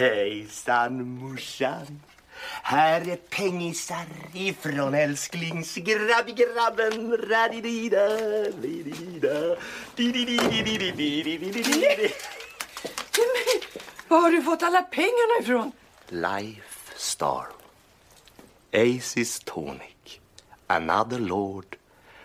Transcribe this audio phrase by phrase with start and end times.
[0.00, 2.02] Hejsan morsan.
[2.62, 7.10] Här är pengisar ifrån älsklingsgrabbgrabben.
[14.08, 15.72] Var har du fått alla pengarna ifrån?
[16.08, 17.46] Life Star.
[18.72, 20.20] Aces Tonic.
[20.66, 21.76] Another Lord.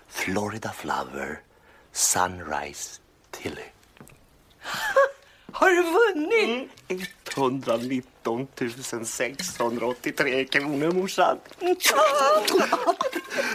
[0.07, 1.39] Florida Flower.
[1.91, 3.65] Sunrise Tilly.
[5.51, 6.69] har du vunnit?
[6.89, 7.05] Mm.
[7.37, 8.47] 119
[9.05, 11.37] 683 kronor morsan.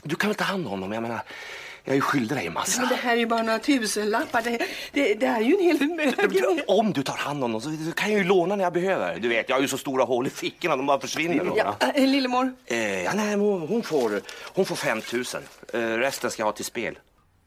[0.02, 0.92] Du kan väl ta hand om honom?
[0.92, 1.20] Jag menar,
[1.84, 2.80] jag är ju skyldig dig en massa.
[2.80, 4.42] Men det här är ju bara några tusenlappar.
[4.42, 4.58] Det,
[4.92, 6.64] det, det här är ju en hel förmögenhet.
[6.68, 9.18] Om du tar hand om honom så kan jag ju låna när jag behöver.
[9.20, 11.44] Du vet, jag har ju så stora hål i fickorna, de bara försvinner.
[11.44, 14.20] då, Ja, äh, Lillemor, Eh, ja, nej, hon, hon, får,
[14.54, 15.24] hon får 5 000.
[15.72, 16.98] Eh, resten ska jag ha till spel.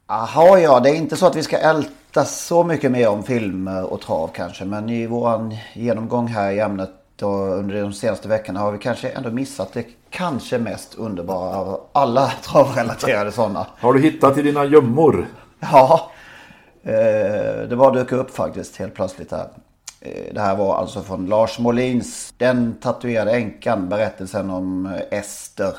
[0.08, 1.90] Jaha, ja, det är inte så att vi ska älta
[2.22, 4.64] så mycket mer om film och trav kanske.
[4.64, 6.90] Men i våran genomgång här i ämnet
[7.22, 11.80] och under de senaste veckorna har vi kanske ändå missat det kanske mest underbara av
[11.92, 13.66] alla travrelaterade sådana.
[13.78, 15.26] Har du hittat i dina gömmor?
[15.60, 16.10] Ja,
[16.82, 19.48] eh, det bara dök upp faktiskt helt plötsligt här.
[20.00, 25.76] Eh, Det här var alltså från Lars Molins Den tatuerade änkan, berättelsen om eh, Ester.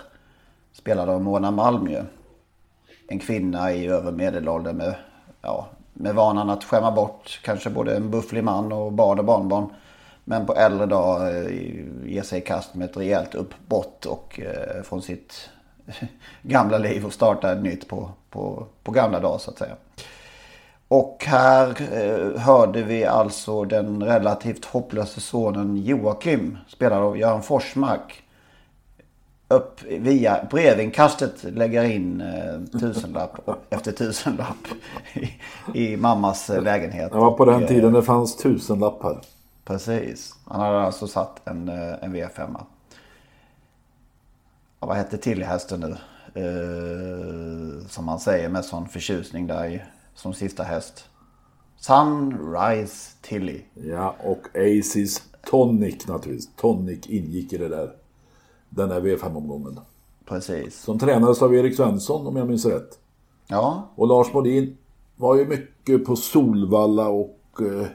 [0.74, 2.04] Spelad av Mona Malmö.
[3.08, 4.96] En kvinna i över medelåldern med,
[5.42, 5.68] ja,
[5.98, 9.70] med vanan att skämma bort kanske både en bufflig man och barn och barnbarn.
[10.24, 11.52] Men på äldre dag eh,
[12.06, 15.50] ge sig i kast med ett rejält uppbrott och eh, från sitt
[16.42, 19.76] gamla liv och starta ett nytt på, på, på gamla dag så att säga.
[20.88, 28.25] Och här eh, hörde vi alltså den relativt hopplöse sonen Joakim spelad av Göran Forsmark.
[29.56, 34.68] Upp via brevinkastet lägger in eh, tusenlapp efter tusenlapp
[35.14, 35.30] i,
[35.74, 37.12] i mammas eh, lägenhet.
[37.12, 39.22] Det var på den Och, eh, tiden det fanns tusenlappar.
[39.66, 40.36] Precis.
[40.46, 42.56] Han hade alltså satt en, eh, en V5.
[44.80, 45.98] Ja, vad hette till hästen nu?
[46.42, 49.82] Eh, som man säger med sån förtjusning där i,
[50.16, 51.06] som sista häst.
[51.78, 53.62] Sunrise Tilly.
[53.74, 56.56] Ja, och Aces Tonic naturligtvis.
[56.56, 57.92] Tonic ingick i det där.
[58.76, 59.80] Den där V5-omgången.
[60.26, 60.82] Precis.
[60.82, 63.00] Som tränades av Erik Svensson om jag minns rätt.
[63.48, 64.78] Ja, Och Lars Modin
[65.16, 67.88] var ju mycket på Solvalla och eh,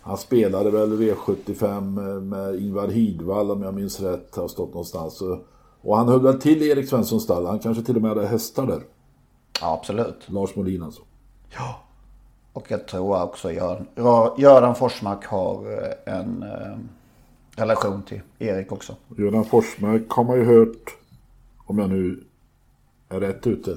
[0.00, 4.36] han spelade väl V75 med Ingvar Hidvall om jag minns rätt.
[4.36, 5.22] Har stått någonstans.
[5.82, 7.46] Och, han höll väl till Erik Svenssons stall.
[7.46, 8.82] Han kanske till och med hade hästar där.
[9.60, 10.16] ja absolut.
[10.26, 11.02] Lars Modin alltså.
[12.52, 13.86] Och jag tror också Göran,
[14.38, 16.78] Göran Forsmark har eh, en eh,
[17.58, 18.96] relation till Erik också.
[19.16, 20.96] Göran Forsmark har man ju hört,
[21.66, 22.24] om jag nu
[23.08, 23.70] är rätt ute,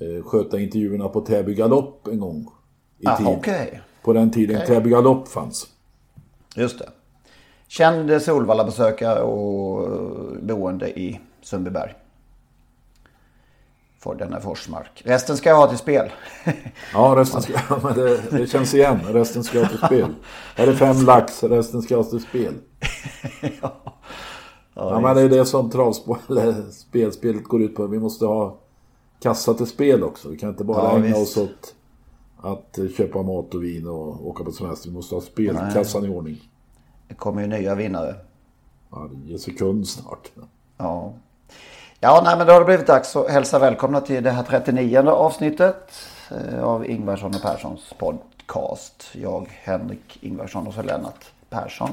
[0.00, 2.50] eh, sköta intervjuerna på Täby Galopp en gång.
[2.98, 3.26] I Ah, tid.
[3.26, 3.80] okej.
[4.02, 4.66] På den tiden Okej.
[4.66, 5.66] Täby Galopp fanns.
[6.56, 6.88] Just det.
[7.68, 11.94] Känd Solvalla-besökare och eh, boende i Sundbyberg.
[13.98, 15.02] För denna Forsmark.
[15.04, 16.10] Resten ska jag ha till spel.
[16.92, 17.52] Ja, resten ska,
[17.82, 19.00] men det, det känns igen.
[19.08, 20.14] Resten ska ha till spel.
[20.56, 22.54] Här är fem lax, resten ska ha till spel.
[24.76, 27.86] Ja, men det är det som travspel, eller spelspelet går ut på.
[27.86, 28.56] Vi måste ha
[29.20, 30.28] kassa till spel också.
[30.28, 31.18] Vi kan inte bara Ja, ägna visst.
[31.18, 31.74] oss åt
[32.40, 34.88] att eh, köpa mat och vin och åka på semester.
[34.88, 36.40] Vi måste ha spelkassan i ordning.
[37.08, 38.14] Det kommer ju nya vinnare.
[38.90, 40.30] Ja, ger sekund snart.
[40.76, 41.12] Ja.
[42.00, 44.98] Ja, nej, men då har det blivit dags att hälsa välkomna till det här 39
[45.08, 45.92] avsnittet
[46.30, 49.04] eh, av Ingvarsson och Perssons podcast.
[49.12, 51.90] Jag, Henrik Ingvarsson och så Lennart Persson.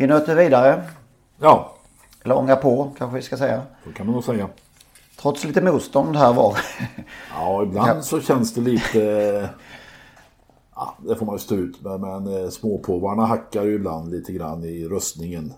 [0.00, 0.82] Vi nöter vidare.
[1.40, 1.74] Ja,
[2.24, 3.62] Eller ångar på kanske vi ska säga.
[3.84, 4.48] så kan man nog säga.
[5.20, 6.56] trots lite motstånd här var.
[7.34, 8.98] Ja, ibland så känns det lite...
[10.74, 14.32] Ja, det får man ju stå ut med, men eh, småpåvarna hackar ju ibland lite
[14.32, 15.52] grann i röstningen.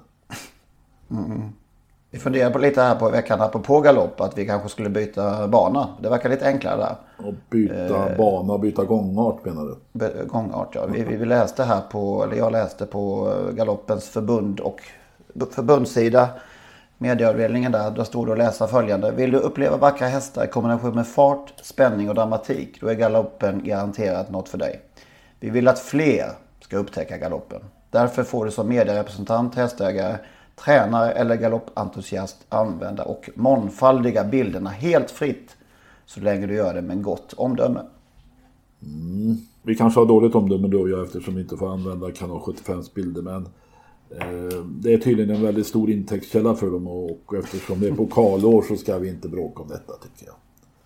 [2.14, 5.88] Vi funderar på lite här på veckan apropå galopp att vi kanske skulle byta bana.
[6.03, 6.97] Det verkar lite enklare där.
[7.26, 8.17] Och byta Eh.
[8.19, 9.76] bana byta gångart menar du?
[9.93, 10.87] Be- Gångart ja.
[10.87, 14.81] Vi, vi läste här på, eller jag läste på eh, galoppens förbund och
[15.50, 16.29] förbundssida.
[16.99, 19.11] Medieavdelningen där, då stod det att läsa följande.
[19.11, 23.65] Vill du uppleva vackra hästar i kombination med fart, spänning och dramatik, då är galoppen
[23.65, 24.81] garanterat något för dig.
[25.41, 26.26] Vi vill att fler
[26.61, 27.61] ska upptäcka galoppen.
[27.91, 30.17] Därför får du som medierepresentant, hästägare,
[30.56, 35.56] tränare eller galoppentusiast använda och mångfaldiga bilderna helt fritt
[36.06, 37.81] så länge du gör det med gott omdöme.
[39.62, 43.22] Vi kanske har dåligt omdöme då jag eftersom vi inte får använda kanal 75s bilder
[43.22, 43.49] men
[44.10, 48.62] eh, det är tydligen en väldigt stor intäktskälla för dem och eftersom det är pokalår
[48.62, 50.34] så ska vi inte bråka om detta tycker jag.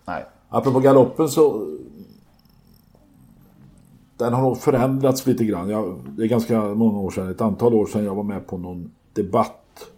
[0.05, 0.25] Nej.
[0.49, 1.67] Apropå galoppen så
[4.17, 5.69] den har nog förändrats lite grann.
[5.69, 8.57] Jag, det är ganska många år sedan, ett antal år sedan jag var med på
[8.57, 9.91] någon debatt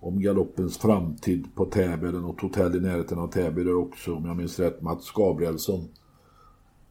[0.00, 4.26] om galoppens framtid på Täby eller något hotell i närheten av Täby där också om
[4.26, 5.88] jag minns rätt Mats Gabrielsson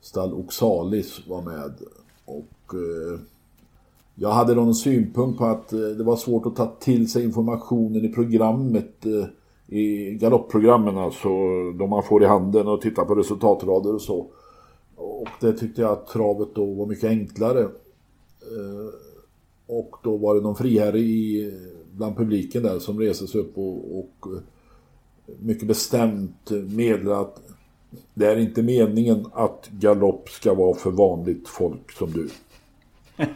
[0.02, 1.74] Stall Oxalis var med
[2.26, 3.20] och eh,
[4.16, 8.06] jag hade någon synpunkt på att eh, det var svårt att ta till sig informationen
[8.06, 9.26] i programmet eh,
[9.68, 11.30] i galoppprogrammen alltså
[11.72, 14.28] de man får i handen och titta på resultatrader och så.
[14.96, 17.62] Och det tyckte jag att travet då var mycket enklare.
[17.62, 18.94] Eh,
[19.68, 21.54] och då var det någon friherre i,
[21.92, 24.42] bland publiken där som reste sig upp och, och eh,
[25.40, 27.42] mycket bestämt meddelade att
[28.14, 32.30] det är inte meningen att galopp ska vara för vanligt folk som du.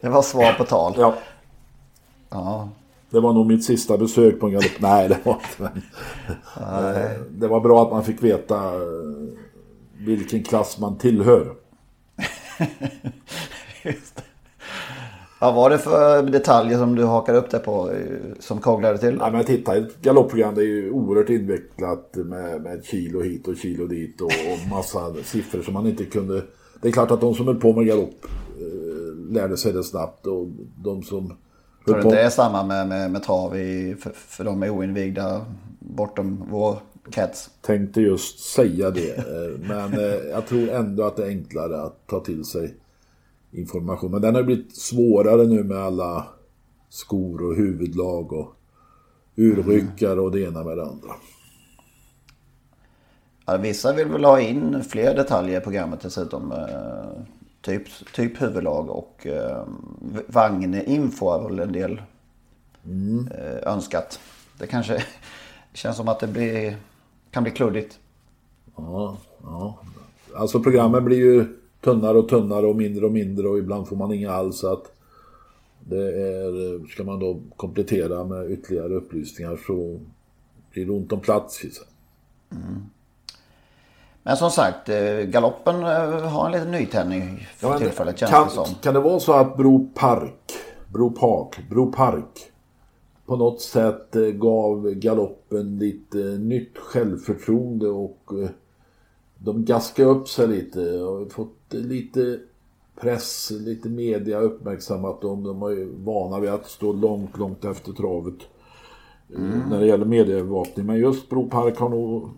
[0.00, 0.94] Det var svar på tal.
[0.98, 1.14] Ja,
[2.32, 2.68] Ja,
[3.10, 4.80] det var nog mitt sista besök på en galopp.
[4.80, 5.82] Nej, det var inte.
[7.30, 8.82] Det var bra att man fick veta eh,
[9.98, 11.46] vilken klass man tillhör.
[13.82, 14.22] just det.
[15.42, 17.96] Vad var det för detaljer som du hakade upp dig på eh,
[18.40, 19.16] som koglade till?
[19.20, 23.56] Ja, men titta, ett galoppprogram det är ju oerhört invecklat med, med kilo hit och
[23.56, 26.42] kilo dit och, och massa siffror som man inte kunde...
[26.82, 28.26] Det är klart att de som höll på med galopp
[28.60, 30.46] eh, lärde sig det snabbt och
[30.76, 31.36] de som
[31.84, 34.70] Tror du inte det är samma med, med, med trav i, för, för de är
[34.70, 35.46] oinvigda
[35.78, 36.76] bortom vår
[37.10, 37.50] krets?
[37.60, 39.16] tänkte just säga det.
[39.16, 42.74] eh, Men eh, jag tror ändå att det är enklare att ta till sig
[43.52, 44.10] information.
[44.10, 46.26] Men den har blivit svårare nu med alla
[46.88, 48.54] skor och huvudlag och
[49.36, 51.10] urryckare och det ena med det andra.
[53.46, 56.52] Ja, vissa vill väl ha in fler detaljer i programmet dessutom.
[56.52, 57.22] Eh,
[57.60, 59.64] typ, typ huvudlag och eh,
[60.26, 62.02] vagninfo är väl en del
[63.34, 64.20] eh, önskat.
[64.58, 65.04] Det kanske
[65.72, 66.76] känns som att det blir,
[67.30, 67.98] kan bli kluddigt.
[68.76, 69.78] Ja, ja.
[70.34, 74.12] Alltså programmen blir ju tunnare och tunnare och mindre och mindre och ibland får man
[74.12, 74.58] inga alls.
[74.58, 74.92] Så att
[75.80, 80.00] det är, ska man då komplettera med ytterligare upplysningar så
[80.72, 81.60] blir det ont om plats.
[81.72, 81.84] så.
[84.22, 88.44] Men som sagt, eh, galoppen eh, har en liten nytändning för Ja, tillfället känns kan,
[88.44, 88.66] det som.
[88.82, 90.52] kan det vara så att Bro Park,
[90.92, 92.52] Bro Park, Bro Park
[93.26, 98.30] på något sätt eh, gav galoppen lite nytt självförtroende och
[99.44, 102.38] de gaskade upp sig lite och fått lite
[103.00, 105.44] press, lite media uppmärksammat dem.
[105.44, 108.38] De är vana vid att stå långt, långt efter travet
[109.34, 110.86] eh, när det gäller medieövervakning.
[110.86, 112.28] Men just Bro Park har nog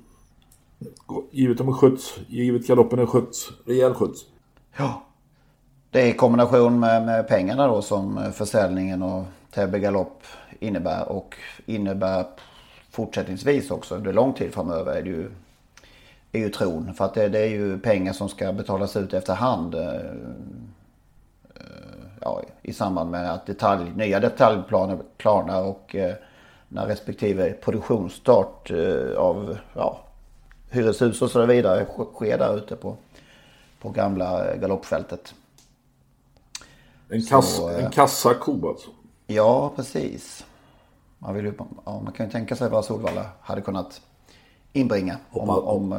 [1.31, 4.27] givit dem en skjuts, givit galoppen en skjuts, rejäl skjuts.
[4.77, 5.03] Ja.
[5.91, 10.23] Det är i kombination med, med pengarna då som eh, försäljningen och Täby galopp
[10.61, 11.35] innebär och
[11.67, 12.27] innebär
[12.91, 15.31] fortsättningsvis också under lång tid framöver är det ju,
[16.39, 16.95] är ju tron.
[16.95, 19.75] För att det, det är ju pengar som ska betalas ut efterhand.
[19.75, 19.95] eh,
[21.55, 21.61] eh,
[22.21, 26.15] Ja, I samband med att detalj, nya detaljplaner klarnar och eh,
[26.69, 28.71] när respektive produktionsstart
[29.17, 30.01] av ja,
[30.71, 32.97] hyreshus och så vidare sk- sker där ute på,
[33.81, 35.35] på gamla galoppfältet.
[37.09, 38.91] En, kass, Så, en kassako alltså.
[39.27, 40.47] Ja, precis.
[41.19, 41.53] Man, vill ju,
[41.85, 44.01] ja, man kan ju tänka sig vad Solvalla hade kunnat
[44.75, 45.17] inbringa.
[45.31, 45.99] Om, Hoppas- om, eh,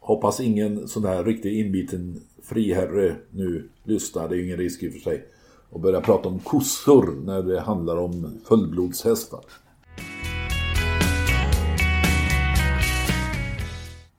[0.00, 4.88] Hoppas ingen sån här riktigt inbiten friherre nu lyssnar, det är ju ingen risk i
[4.88, 5.24] och för sig.
[5.70, 9.40] Och börja prata om kossor när det handlar om fullblodshästar.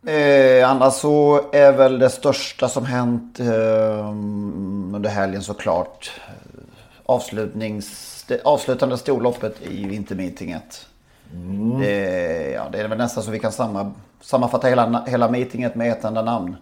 [0.07, 4.09] Eh, annars så är väl det största som hänt eh,
[4.95, 6.33] under helgen såklart eh,
[7.05, 10.85] avslutnings, det avslutande storloppet i vintermeetinget.
[11.79, 13.91] Det, ja, det är väl nästan så vi kan samma,
[14.21, 16.55] sammanfatta hela, hela meetinget med ett enda namn.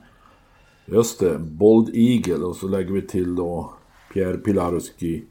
[0.86, 3.74] Just det, Bold Eagle och så lägger vi till då
[4.13, 5.24] Pierre Pilarski,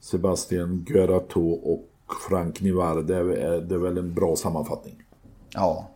[0.00, 1.88] Sebastian Guerato och
[2.28, 3.02] Frank Nivar.
[3.02, 5.02] Det är, det är väl en bra sammanfattning.
[5.54, 5.90] Ja.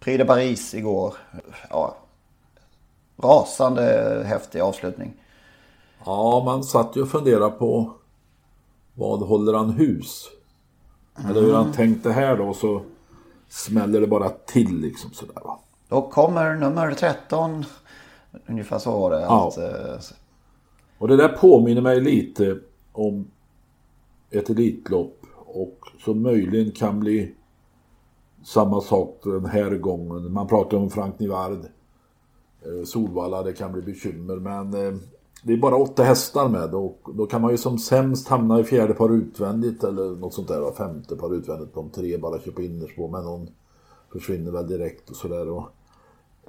[0.00, 1.14] Prix de Paris igår.
[1.70, 1.96] Ja.
[3.16, 5.14] Rasande häftig avslutning.
[6.04, 7.92] Ja, man satt ju och funderade på
[8.94, 10.30] vad håller han hus?
[11.18, 12.82] Eller hur han tänkte här då så
[13.48, 15.60] smäller det bara till liksom sådär va.
[15.88, 17.64] Då kommer nummer 13.
[18.46, 19.20] Ungefär så var det.
[19.20, 19.48] Ja.
[19.48, 20.00] Att, eh,
[20.98, 22.58] Och det där påminner mig lite
[22.92, 23.30] om
[24.30, 27.34] ett elitlopp och som möjligen kan bli
[28.44, 30.32] samma sak den här gången.
[30.32, 31.58] Man pratar om Frank Nivard,
[32.62, 34.94] eh, Solvalla, det kan bli bekymmer men eh,
[35.46, 38.64] det är bara åtta hästar med och då kan man ju som sämst hamna i
[38.64, 42.62] fjärde par utvändigt eller något sånt där, femte par utvändigt om tre bara kör på
[42.62, 43.48] innerspår men någon
[44.12, 45.64] försvinner väl direkt och sådär.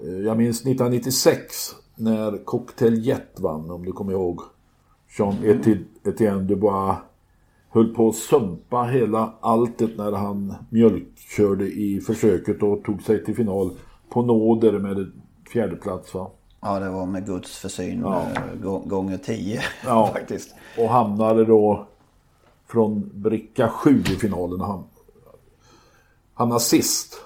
[0.01, 4.41] Eh, jag minns 1996 när Cocktail Jet vann, om du kommer ihåg.
[5.17, 5.35] Jean
[6.03, 6.97] Etienne Dubois
[7.69, 13.35] höll på att sumpa hela alltet när han mjölkkörde i försöket och tog sig till
[13.35, 13.71] final
[14.09, 15.11] på nåder med
[15.49, 16.31] fjärdeplats va
[16.65, 18.21] ja, det var med Guds försyn Ja.
[18.35, 20.07] eh, gå- gånger 10 Ja.
[20.13, 20.55] faktiskt.
[20.77, 21.87] Och hamnade då
[22.67, 24.59] från bricka 7 i finalen.
[24.61, 24.83] Han
[26.33, 27.21] hamnade sist.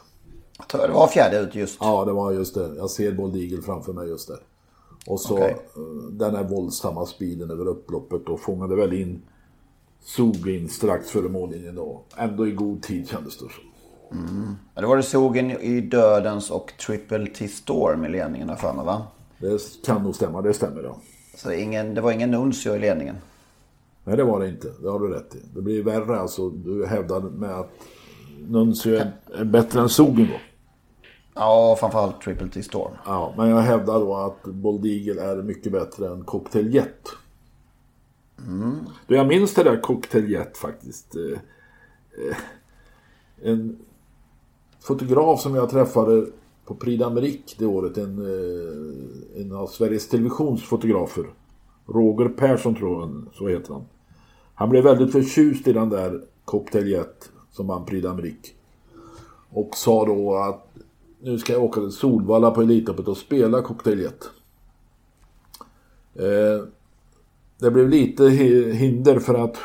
[0.58, 1.78] Jag tror det var fjärde ut just.
[1.82, 2.76] Ja, det var just det.
[2.78, 4.40] Jag ser Bold Eagle framför mig just där.
[5.08, 5.52] Och så Okej.
[5.76, 5.82] eh,
[6.12, 9.22] den här våldsamma speeden över upploppet och fångade väl in
[10.04, 12.02] Sobin strax före mållinjen då.
[12.18, 13.64] Ändå i god tid kändes det som.
[14.76, 18.86] Ja, det var det sågen i Dödens och Triple T Storm i ledningen för mig
[18.86, 19.02] va?
[19.40, 20.98] Det kan nog stämma, det stämmer ja.
[21.36, 23.16] Så ingen, det var ingen Nuncio i ledningen.
[24.04, 24.74] Nej, det var det inte.
[24.82, 25.40] Det har du rätt i.
[25.56, 26.50] Det blir värre alltså.
[26.50, 27.72] Du hävdar med att
[28.48, 30.40] Nuncio är är bättre än Sogen då.
[31.34, 32.92] Ja, framförallt Triple T Storm.
[33.06, 37.08] Ja, men jag hävdar då att Bold Eagle är mycket bättre än Cocktail Jet.
[39.08, 41.16] Du, jag minns det där Cocktail Jet faktiskt.
[41.16, 41.40] Eh,
[42.30, 42.38] eh,
[43.44, 43.80] En
[44.80, 46.26] fotograf som jag träffade
[46.70, 51.26] på Prix d'Amérique det året, en, eh, en av Sveriges Televisions fotografer.
[51.86, 53.86] Roger Persson tror jag, så heter han.
[54.54, 58.52] Han blev väldigt förtjust i den där Cocktail Jet som vann Prix d'Amérique.
[59.50, 60.70] Och sa då att
[61.22, 64.30] nu ska jag åka till Solvalla på Elitloppet och spela Cocktail Jet.
[66.16, 66.66] Eh,
[67.60, 68.30] det blev lite
[68.74, 69.58] hinder för att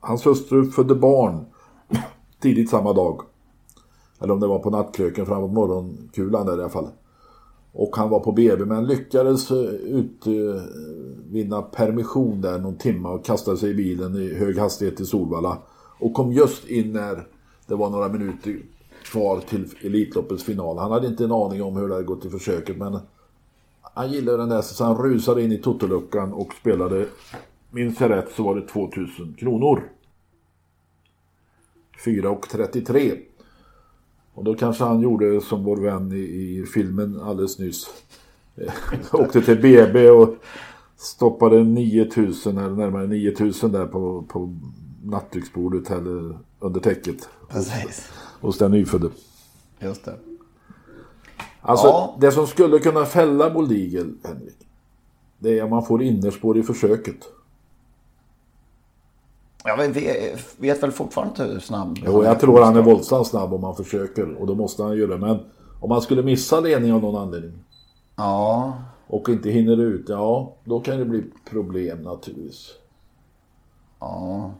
[0.00, 1.44] hans hustru födde barn
[2.40, 3.20] tidigt samma dag.
[4.20, 6.88] Eller om det var på nattkröken framåt morgonkulan där i alla fall.
[7.72, 13.56] Och han var på BB men lyckades eh, utvinna permission där någon timme och kastade
[13.56, 15.58] sig i bilen i hög hastighet till Solvalla.
[15.98, 17.26] Och kom just in när
[17.66, 18.56] det var några minuter
[19.04, 20.78] kvar till Elitloppets final.
[20.78, 22.98] Han hade inte en aning om hur det hade gått i försöket men
[23.94, 27.06] han gillade den där så han rusade in i totoluckan och spelade,
[27.70, 29.82] minns jag rätt så var det 2000 kronor.
[32.04, 33.18] 4,33.
[34.40, 37.86] Och då kanske han gjorde som vår vän i, i filmen alldeles nyss.
[39.12, 40.34] Åkte till BB och
[40.96, 44.54] stoppade 9000 eller närmare 9000 där på, på
[45.04, 48.08] nattduksbordet eller under täcket Precis.
[48.40, 49.10] hos den nyfödde.
[49.80, 50.16] Just det.
[51.60, 52.16] Alltså Ja.
[52.20, 54.56] det som skulle kunna fälla Bold Eagle, Henrik.
[55.38, 57.16] Det är om man får innerspår i försöket.
[59.64, 59.96] Jag vet,
[60.56, 63.76] vet, väl fortfarande inte hur snabb Jo, jag tror han är våldsamt snabb om man
[63.76, 64.34] försöker.
[64.34, 65.18] Och då måste han göra det.
[65.18, 65.38] Men
[65.80, 67.58] om man skulle missa ledningen av någon anledning.
[68.16, 70.04] Ja, Och inte hinner ut.
[70.08, 72.70] Ja, då kan det bli problem naturligtvis.
[74.00, 74.50] ja.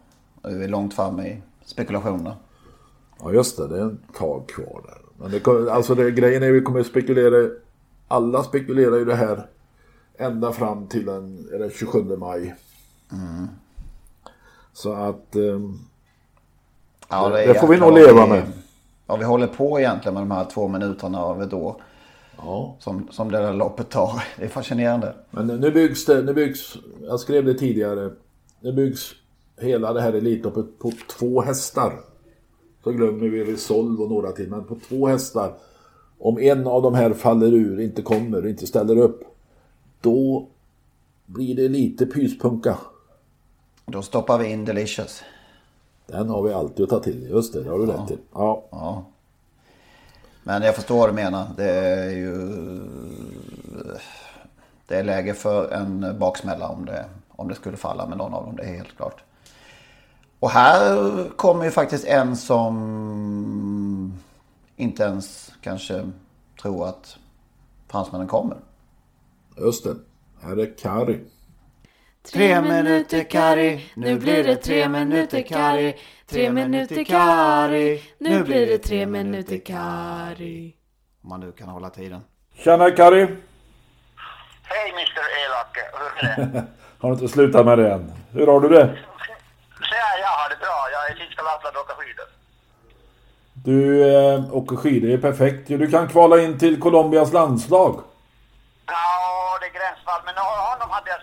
[0.42, 2.36] Vi är långt fram i spekulationerna.
[3.22, 3.68] Ja, just det.
[3.68, 4.98] Det är ett tag kvar där.
[5.18, 7.50] Men det, kommer- alltså det, grejen är att vi kommer spekulera.
[8.08, 9.46] Alla spekulerar ju det här
[10.18, 12.54] ända fram till den, det 27 maj.
[14.72, 15.36] Så att...
[15.36, 15.78] ehm,
[17.08, 18.42] Ja, Det- det får vi nog leva vi- med.
[19.06, 21.76] Ja, vi håller på egentligen med de här två minuterna av ett år.
[22.36, 22.76] ja.
[22.78, 24.22] Som, som det där loppet tar.
[24.38, 25.14] Det är fascinerande.
[25.30, 28.10] Men nu byggs det, nu byggs, jag skrev det tidigare,
[28.60, 29.12] nu byggs
[29.60, 32.00] hela det här Elitloppet på två hästar.
[32.84, 35.54] Så glömmer vi Resolve och några till, men på två hästar.
[36.18, 39.20] Om en av de här faller ur, inte kommer, inte ställer upp,
[40.00, 40.46] då
[41.26, 42.78] blir det lite pyspunka.
[43.90, 45.22] Då stoppar vi in Delicious.
[46.06, 48.18] Den har vi alltid att ta till, just det, det har du rätt i.
[48.32, 48.64] Ja.
[48.70, 49.04] Ja.
[50.42, 51.46] Men jag förstår vad du menar.
[51.56, 52.36] Det är ju...
[54.86, 58.46] Det är läge för en baksmälla om det, om det skulle falla med någon av
[58.46, 58.56] dem.
[58.56, 59.22] Det är helt klart.
[60.38, 64.18] Och här kommer ju faktiskt en som
[64.76, 66.10] inte ens kanske
[66.62, 67.16] tror att
[67.88, 68.56] fransmännen kommer.
[69.56, 69.96] Just det.
[70.42, 71.20] Här är Kari.
[72.22, 75.96] Tre minuter Kari, nu blir det tre minuter Kari.
[76.26, 80.74] Tre minuter Kari, nu blir det tre minuter Kari.
[81.22, 82.20] Om man nu kan hålla tiden.
[82.54, 83.20] Tjena Kari!
[84.62, 86.64] Hej Mr Elake, hur är det?
[87.00, 88.12] Har du inte slutat med det än?
[88.32, 88.86] Hur har du det?
[89.78, 90.88] Så ja, jag har det bra.
[90.92, 92.26] Jag är i finska Lappland och åker skidor.
[93.52, 93.78] Du
[94.14, 95.68] eh, åker skidor, det är perfekt.
[95.68, 98.00] Du kan kvala in till Colombias landslag.
[98.86, 100.20] Ja, det är gränsfall.
[100.24, 100.79] Men jag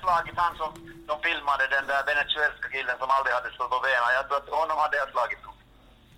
[0.07, 0.71] slagit, han som
[1.09, 4.11] de filmade, den där venezuelska killen som aldrig hade stått på benen.
[4.19, 5.41] Jag tror att honom hade jag slagit.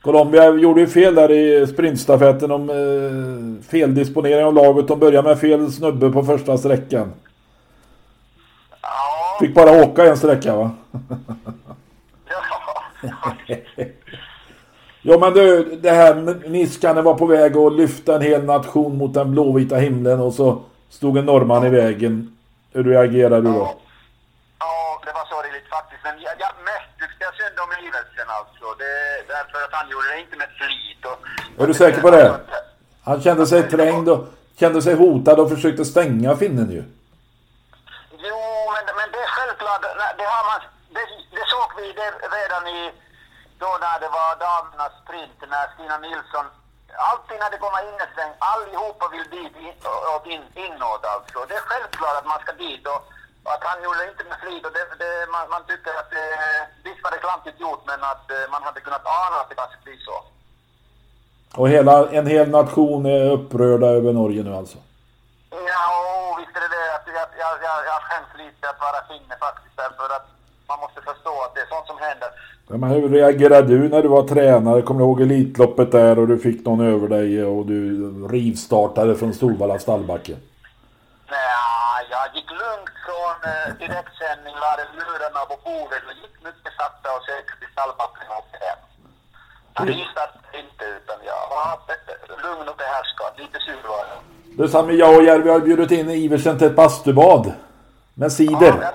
[0.07, 4.87] Colombia gjorde ju fel där i sprintstafetten om eh, feldisponering av laget.
[4.87, 7.13] De började med fel snubbe på första sträckan.
[8.81, 10.71] Ja, Fick bara åka en sträcka va?
[13.01, 13.35] ja.
[15.01, 16.15] Ja men du, det här
[16.49, 20.61] Niskanen var på väg att lyfta en hel nation mot den blåvita himlen och så
[20.89, 22.38] stod en norrman i vägen.
[22.73, 23.75] Hur reagerar du då?
[24.59, 26.03] Ja, det var sorgligt faktiskt.
[26.03, 28.65] Men jag, jag mest tyckte jag synd om livelsen alltså.
[28.81, 28.93] Det,
[29.33, 31.01] därför att han gjorde det inte med flit.
[31.09, 32.39] Och, Är du säker på det?
[33.03, 34.21] Han kände sig trängd och
[34.59, 36.83] kände sig hotad och försökte stänga finnen ju.
[38.27, 38.39] Jo,
[38.73, 39.81] men, men det är självklart.
[40.19, 40.59] Det, har man,
[40.95, 41.05] det,
[41.37, 42.81] det såg vi det redan i,
[43.61, 46.45] då när det var damernas sprint, när Stina Nilsson
[47.11, 49.75] Alltid när det kommer in en sväng, allihopa vill dit in,
[50.13, 51.37] och in, inåt alltså.
[51.49, 53.01] Det är självklart att man ska dit och,
[53.45, 54.65] och att han gjorde det inte med flit.
[54.67, 56.25] Och det, det, man, man tycker att det,
[56.87, 59.77] visst var det klantigt gjort men att eh, man hade kunnat ana att det kanske
[59.83, 60.17] blir så.
[61.59, 64.77] Och hela, en hel nation är upprörda över Norge nu alltså.
[65.71, 65.85] Ja,
[66.29, 66.95] och visst är det det.
[66.97, 69.75] Att jag, jag, jag, jag skäms lite att vara finne faktiskt.
[69.77, 70.27] Därför att
[70.71, 72.29] man måste förstå att det är sånt som händer.
[72.69, 74.81] Ja, men hur reagerade du när du var tränare?
[74.81, 77.81] Kommer du ihåg Elitloppet där och du fick någon över dig och du
[78.35, 80.35] rivstartade från Solvalla stallbacke?
[81.35, 87.07] Nej, jag gick lugnt från eh, direktsändning, lade lurarna på bordet och gick mycket sakta
[87.15, 88.79] och säkert till stallbacken och åkte hem.
[89.75, 91.59] Jag rivstartade inte utan jag var
[92.45, 93.31] lugn och behärskad.
[93.37, 94.19] Lite sur var jag.
[94.57, 97.53] Du Sami, jag och Järvi har bjudit in Iversen till ett bastubad.
[98.13, 98.73] Med cider.
[98.81, 98.91] Ja,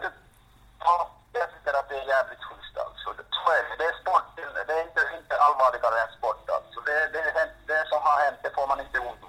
[1.94, 3.06] det är jävligt schysst alltså.
[3.16, 3.74] Det, så är det.
[3.80, 4.28] det är sport.
[4.68, 6.76] Det är inte, inte allvarligare än sport alltså.
[6.88, 9.22] Det, det, hänt- det som har hänt, det får man inte ont.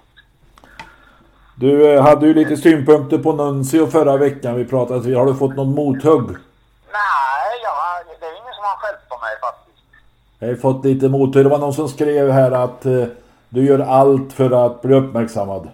[1.64, 4.54] Du eh, hade ju lite synpunkter på Nuncio förra veckan.
[4.60, 5.16] Vi pratade.
[5.20, 6.26] Har du fått någon mothugg?
[6.98, 7.76] Nej, jag,
[8.20, 9.84] det är ingen som har skällt på mig faktiskt.
[10.38, 11.44] Jag har ju fått lite mothugg.
[11.44, 13.04] Det var någon som skrev här att eh,
[13.48, 15.70] du gör allt för att bli uppmärksammad.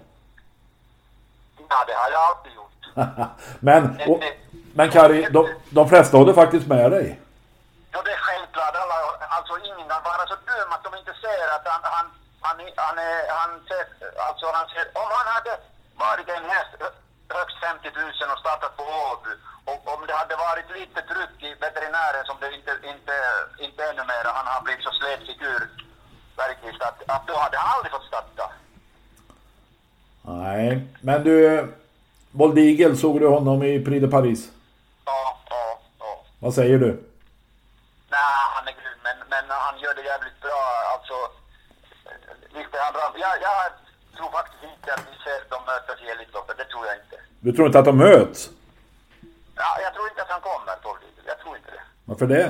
[1.69, 3.31] Ja, det har jag alltid gjort.
[3.61, 4.21] men, och,
[4.79, 5.41] men Kari, de,
[5.79, 7.07] de flesta håller faktiskt med dig.
[7.93, 8.75] Ja, det är självklart.
[8.83, 8.99] Alla,
[9.37, 12.07] alltså ingen kan vara så dum att de inte ser att han, han,
[12.47, 12.57] han,
[12.87, 12.97] han,
[13.41, 13.85] han ser,
[14.29, 15.53] alltså han ser, om han hade
[16.07, 16.99] varit en häst hö-
[17.39, 19.33] högst 50 000 och startat på Åby
[19.71, 23.15] och om det hade varit lite tryck i veterinären som det inte, inte,
[23.67, 25.63] inte är numera, han har blivit så slet figur
[26.43, 28.45] verkligen att, att då hade han aldrig fått starta.
[30.23, 31.37] Nej, men du...
[32.31, 34.49] Bold Eagle, såg du honom i Prix de Paris?
[35.13, 35.23] Ja,
[35.55, 35.65] ja,
[36.03, 36.11] ja.
[36.45, 36.91] Vad säger du?
[38.15, 40.61] Nej, han är grym, men, men han gör det jävligt bra.
[40.95, 41.17] Alltså,
[42.57, 43.07] visst är han bra.
[43.27, 43.59] Jag, jag
[44.17, 46.57] tror faktiskt inte att vi ser dem mötas i Elitloppet.
[46.61, 47.17] Det tror jag inte.
[47.45, 48.41] Du tror inte att de möts?
[49.63, 51.25] Ja, jag tror inte att han kommer, Riegel.
[51.33, 51.85] Jag tror inte det.
[52.09, 52.49] Varför det?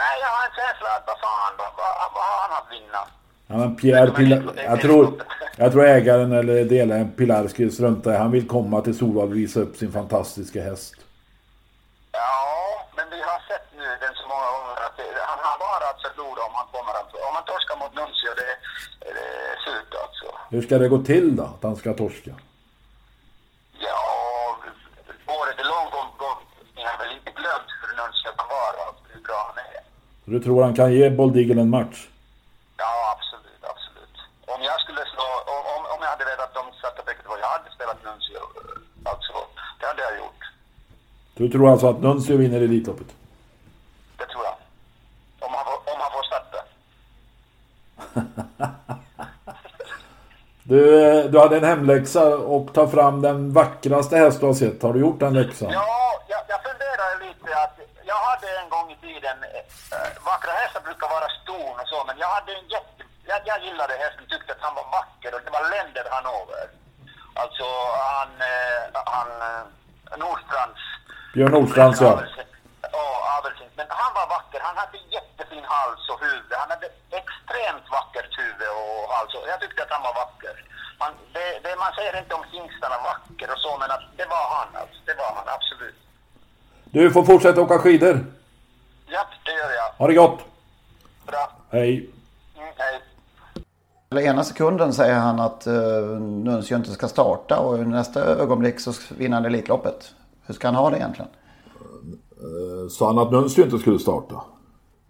[0.00, 1.70] Nej, jag har en känsla att vad fan, vad,
[2.14, 3.02] vad, har han att vinna?
[3.50, 4.40] Ja, men Pierre Pilar,
[4.72, 5.22] jag, tror,
[5.56, 8.18] jag tror ägaren eller delaren Pilarski struntar.
[8.18, 10.94] Han vill komma till Solvalla och visa upp sin fantastiska häst.
[12.20, 15.86] Ja, men vi har sett nu den så många gånger att det, han har bara
[15.90, 17.10] att förlora om han kommer att...
[17.28, 18.50] Om han torskar mot Nuncio, det,
[19.00, 20.26] det är surt alltså.
[20.52, 22.32] Hur ska det gå till då, att han ska torska?
[23.88, 24.02] Ja,
[25.38, 25.94] året är långt
[26.28, 26.38] och
[26.76, 29.80] ni har väl inte glömt hur Nuncio kan vara, alltså, hur bra han är.
[30.24, 31.98] Så du tror han kan ge Bold Eagle en match?
[32.82, 34.16] Ja, absolut, absolut.
[34.54, 35.28] Om jag skulle slå,
[35.74, 38.42] om, om, jag hade vetat om satte bäcket vad jag hade spelat Nuncio,
[39.12, 39.36] alltså,
[39.78, 40.42] det hade jag gjort.
[41.38, 43.06] Du tror alltså att Nuncio vinner Elitloppet?
[44.18, 44.54] Det tror jag.
[45.48, 46.58] Om han, får- om han får starta.
[50.62, 54.82] Du, eh, du hade en hemläxa och ta fram den vackraste häst du har sett.
[54.82, 55.70] Har du gjort den läxan?
[55.72, 55.88] Ja,
[56.32, 57.76] jag, jag funderar lite att
[58.10, 62.16] jag hade en gång i tiden, äh, vackra hästar brukar vara ston och så, men
[62.24, 65.52] jag hade en jätte, jag, jag gillade hästen, tyckte att han var vacker och det
[65.56, 66.64] var Länder Hanover.
[67.42, 67.66] Alltså
[68.12, 68.30] han,
[69.14, 69.28] han
[70.22, 70.80] Nordstrands
[71.34, 72.06] Björn Nordstrands ja.
[72.06, 72.38] Ja.
[73.78, 74.60] Men han var vacker.
[74.68, 76.52] Han hade jättefin hals och huvud.
[76.62, 76.88] Han hade
[77.20, 79.30] extremt vackert huvud och hals.
[79.52, 80.54] Jag tyckte att han var vacker.
[81.02, 84.44] Man, det, det, man säger inte om hingstarna vacker och så, men att det var
[84.56, 84.68] han.
[84.80, 84.98] Alltså.
[85.08, 85.98] Det var han, absolut.
[86.84, 88.14] Du får fortsätta åka skidor.
[89.14, 89.88] Ja, det gör jag.
[89.98, 90.38] Ha det gott!
[91.26, 91.44] Bra.
[91.70, 92.10] Hej!
[92.56, 93.00] Mm, hej.
[94.10, 95.74] Eller ena sekunden säger han att uh,
[96.20, 100.14] Nuncio inte ska starta och i nästa ögonblick så vinner han Elitloppet.
[100.48, 101.30] Hur ska han ha det egentligen?
[102.36, 104.34] Eh, Sa han att Nuncio inte skulle starta?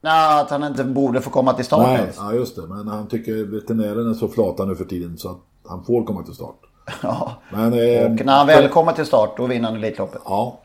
[0.00, 2.16] Nej, att han inte borde få komma till start Nej, ens.
[2.16, 2.62] ja just det.
[2.66, 6.22] Men han tycker veterinären är så flata nu för tiden så att han får komma
[6.22, 6.56] till start.
[7.02, 7.32] Ja.
[7.52, 10.20] Men, eh, Och när han väl kommer till start då vinner han Elitloppet.
[10.24, 10.58] Ja.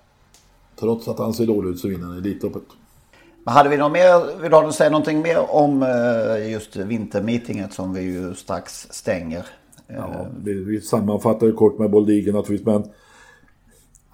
[0.79, 2.63] Trots att han ser dålig ut så vinner han Elitloppet.
[3.45, 7.93] Men hade vi något mer, vill du säga någonting mer om eh, just vintermeetinget som
[7.93, 9.45] vi ju strax stänger?
[9.87, 12.83] Ja, vi, vi sammanfattar ju kort med Boldigen naturligtvis men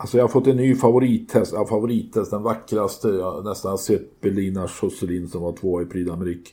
[0.01, 4.21] Alltså jag har fått en ny favorittest, ja favorittest, den vackraste jag har nästan sett
[4.21, 6.47] Belina Josselin som var två i Prix d'Amérique.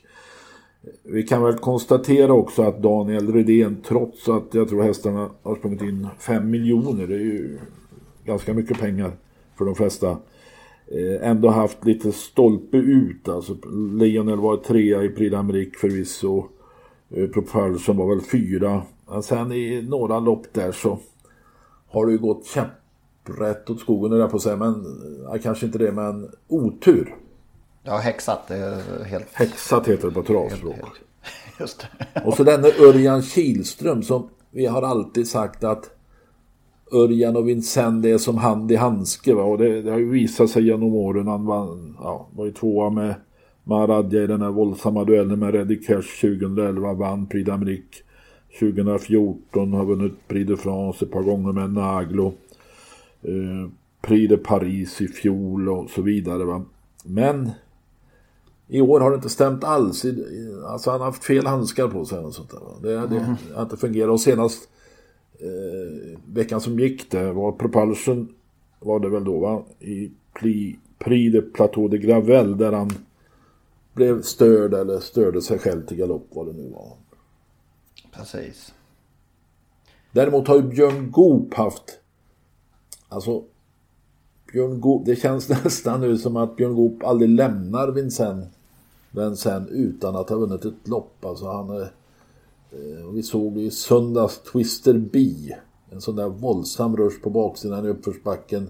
[1.03, 5.81] Vi kan väl konstatera också att Daniel Redén trots att jag tror hästarna har sprungit
[5.81, 7.59] in 5 miljoner, det är ju
[8.25, 9.11] ganska mycket pengar
[9.57, 10.09] för de flesta.
[10.87, 13.29] Eh, ändå haft lite stolpe ut.
[13.29, 13.57] Alltså
[13.99, 16.45] Lionel var trea i Prix d'Amérique förvisso.
[17.09, 18.81] Eh, Propulsion var väl fyra.
[19.09, 20.99] Men sen i några lopp där så
[21.87, 22.45] har det ju gått
[23.27, 24.55] käpprätt åt skogen jag på att säga.
[24.55, 24.85] Men
[25.23, 27.15] ja, kanske inte det men otur.
[27.83, 28.51] Ja, häxat.
[29.05, 29.27] Helt...
[29.33, 30.75] Häxat heter det på travspråk.
[31.59, 32.21] Just det.
[32.25, 35.89] Och så denne Örjan Kihlström som vi har alltid sagt att
[36.91, 39.33] Örjan och Vincent det är som hand i handske.
[39.33, 39.43] Va?
[39.43, 41.27] Och det, det har ju visat sig genom åren.
[41.27, 43.15] Han vann, ja, var ju tvåa med
[43.63, 46.93] Maradja i den här våldsamma duellen med Reddy Cash 2011.
[46.93, 48.03] Vann Prix d'Amérique
[48.59, 49.73] 2014.
[49.73, 52.33] Har vunnit Prix de France ett par gånger med Naglo.
[53.21, 53.69] Eh,
[54.01, 56.43] Prix de Paris i fjol och så vidare.
[56.43, 56.65] Va?
[57.03, 57.51] Men
[58.67, 60.05] i år har det inte stämt alls.
[60.65, 62.19] Alltså han har haft fel handskar på sig.
[62.19, 62.89] Och sånt där.
[62.89, 64.11] Det, det har inte fungerat.
[64.11, 64.69] Och senast
[65.39, 68.33] eh, veckan som gick det var Propulsion
[68.79, 69.63] var det väl då va?
[69.79, 72.89] I Prix, Prix de Plateau de Gravel där han
[73.93, 76.93] blev störd eller störde sig själv till galopp vad det nu var.
[78.11, 78.73] Precis.
[80.11, 81.99] Däremot har ju Björn Goop haft
[83.09, 83.43] Alltså
[84.51, 88.47] Björn Goop, det känns nästan nu som att Björn Goop aldrig lämnar Vincennes
[89.11, 91.25] Vincent utan att ha vunnit ett lopp.
[91.25, 91.87] Alltså han eh,
[92.71, 95.29] eh, vi såg i söndags Twister B.
[95.91, 98.69] En sån där våldsam rush på baksidan i uppförsbacken.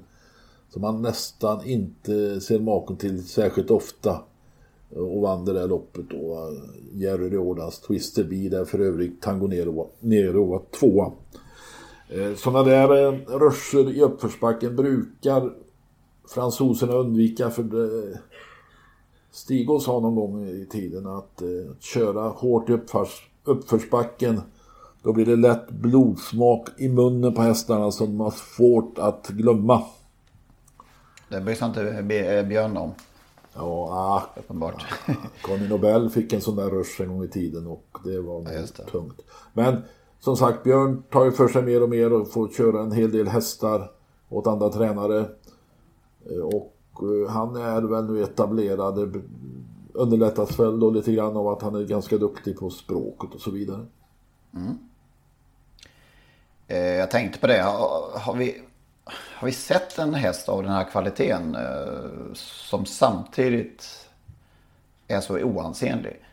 [0.70, 4.22] Som man nästan inte ser maken till särskilt ofta.
[4.96, 6.54] Och vann det där loppet då.
[6.94, 11.12] Jerry Riordas Twister B där för övrigt Tango Nero Nero var tvåa.
[12.10, 15.54] Eh, Sådana där eh, ruscher i uppförsbacken brukar
[16.34, 18.20] fransoserna undvika för det,
[19.32, 21.48] Stigå sa någon gång i tiden att eh,
[21.80, 24.42] köra hårt i uppförs, uppförsbacken
[25.04, 29.84] då blir det lätt blodsmak i munnen på hästarna som de har svårt att glömma.
[31.30, 32.92] Det bryr sig inte Björn om.
[33.54, 34.86] Ja, ah, Uppenbart.
[35.42, 38.78] Conny Nobel fick en sån där rush en gång i tiden och det var just
[38.78, 38.84] det.
[38.84, 39.22] tungt.
[39.54, 39.82] Men
[40.20, 43.12] som sagt, Björn tar ju för sig mer och mer och får köra en hel
[43.12, 43.92] del hästar
[44.30, 45.20] åt andra tränare.
[46.30, 49.16] Eh, och eh, han är väl nu etablerad.
[49.16, 49.22] Eh,
[49.94, 53.52] Underlättas väl då lite grann av att han är ganska duktig på språket och så
[53.52, 53.86] vidare.
[54.56, 54.78] Mm.
[56.68, 57.62] Eh, Jag tänkte på det.
[57.62, 58.62] Har, har, vi,
[59.06, 64.10] har vi sett en häst av den här kvaliteten eh, som samtidigt
[65.08, 66.24] är så oansenlig?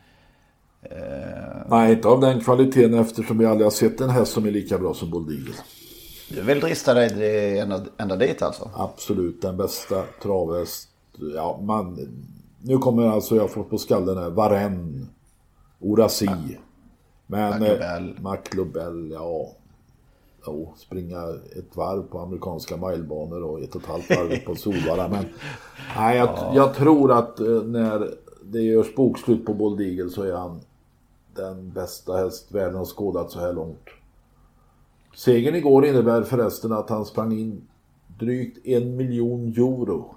[1.68, 4.78] Nej, inte av den kvaliteten eftersom vi aldrig har sett en häst som är lika
[4.78, 5.54] bra som Bold Eagle.
[6.28, 8.70] Du vill drista dig ända, ända dit alltså?
[8.74, 10.88] Absolut den bästa travhäst.
[11.34, 11.98] Ja, man,
[12.62, 14.30] nu kommer alltså jag få på skallen här.
[14.30, 15.06] Varenne.
[15.80, 16.30] Orasi.
[17.26, 18.16] Men...
[18.20, 19.12] Maclobel.
[19.12, 19.52] eh, ja.
[20.46, 21.22] Jo, springa
[21.58, 25.08] ett varv på amerikanska milebanor och ett och ett halvt varv på Solvalla.
[25.08, 25.24] Men
[25.96, 28.10] nej, jag, jag tror att eh, när
[28.42, 30.60] det görs bokslut på Bold Eagle så är han
[31.36, 33.88] den bästa häst världen har skådat så här långt.
[35.14, 37.68] Segern igår innebär förresten att han sprang in
[38.18, 40.14] drygt en miljon euro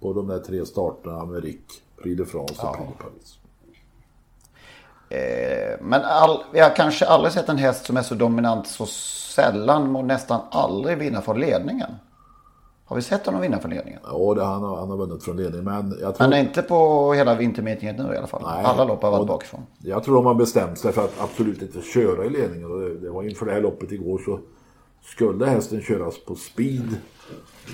[0.00, 1.64] på de där tre starterna med Rick,
[2.02, 3.38] Prix de France och Prix de Paris.
[5.08, 8.86] Eh, Men all, vi har kanske aldrig sett en häst som är så dominant så
[8.86, 11.90] sällan och nästan aldrig vinna från ledningen.
[12.84, 14.00] Har vi sett honom vinna från ledningen?
[14.04, 17.12] Ja, det, han, har, han har vunnit från ledning men jag tror, Men inte på
[17.12, 18.42] hela vintermeetinget nu i alla fall.
[18.44, 18.64] Nej.
[18.64, 19.60] Alla lopp har varit bakifrån.
[19.82, 22.98] jag tror de har bestämt sig för att absolut inte köra i ledningen och det,
[22.98, 24.40] det var inför det här loppet igår så
[25.04, 26.96] skulle hästen köras på speed.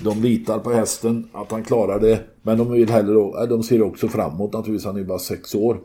[0.03, 2.19] De litar på hästen, att han klarar det.
[2.41, 5.79] Men de, vill hellre, de ser också framåt naturligtvis, han är bara sex år.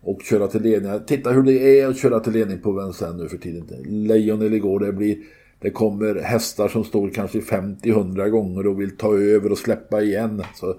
[0.00, 1.00] Och köra till ledning.
[1.06, 3.66] Titta hur det är att köra till ledning på Vincennes nu för tiden.
[4.06, 5.18] Lejon eller igår, det blir...
[5.60, 10.44] Det kommer hästar som står kanske 50-100 gånger och vill ta över och släppa igen.
[10.54, 10.74] Så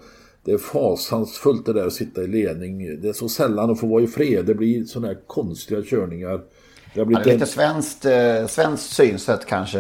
[0.46, 3.02] det är fasansfullt det där att sitta i ledning.
[3.02, 4.46] Det är så sällan att få vara i fred.
[4.46, 6.42] Det blir sådana här konstiga körningar.
[6.94, 9.80] Det, ja, det är lite svenskt, eh, svenskt synsätt kanske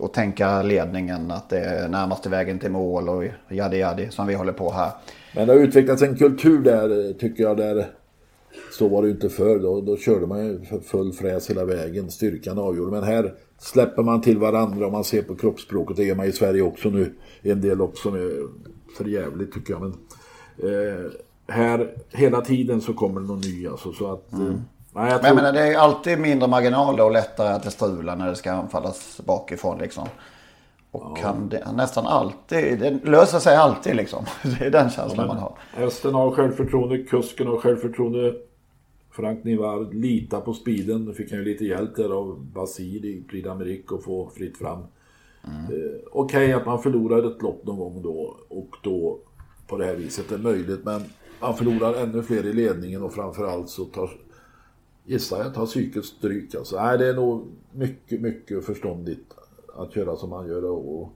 [0.00, 4.34] att tänka ledningen att det är närmaste vägen till mål och jadi jadi som vi
[4.34, 4.90] håller på här.
[5.34, 7.86] Men det har utvecklats en kultur där tycker jag där
[8.78, 9.58] så var det inte förr.
[9.58, 12.10] Då, då körde man ju full fräs hela vägen.
[12.10, 12.90] Styrkan avgjorde.
[12.90, 15.96] Men här släpper man till varandra om man ser på kroppsspråket.
[15.96, 17.14] Det gör man i Sverige också nu.
[17.42, 18.48] En del också är
[18.96, 19.80] för jävligt tycker jag.
[19.80, 19.92] Men,
[20.58, 21.10] eh,
[21.48, 24.32] här hela tiden så kommer det någon ny alltså, så att...
[24.32, 24.46] Mm.
[24.46, 24.54] Eh,
[24.92, 25.34] nej, jag tror...
[25.34, 29.20] Men det är alltid mindre marginaler och lättare att det strular när det ska anfallas
[29.24, 30.08] bakifrån liksom.
[30.90, 31.26] Och ja.
[31.26, 34.24] han, det, nästan alltid, det löser sig alltid liksom.
[34.58, 35.58] Det är den känslan ja, man har.
[35.72, 38.34] Hästen har självförtroende, kusken har självförtroende.
[39.14, 41.04] Frank Nivard litar på speeden.
[41.04, 44.56] Nu fick han ju lite hjälp där av Basil i Prix d'Amérique och få fritt
[44.56, 44.78] fram.
[45.44, 45.64] Mm.
[45.64, 49.18] Eh, Okej okay, att man förlorar ett lopp någon gång då och då
[49.66, 50.84] på det här viset är möjligt.
[50.84, 51.02] Men
[51.40, 54.10] man förlorar ännu fler i ledningen och framförallt så tar
[55.04, 56.54] gissar jag tar psykiskt stryk.
[56.54, 59.34] Alltså, nej, det är nog mycket, mycket förståndigt
[59.76, 60.64] att köra som han gör.
[60.64, 61.12] Och, och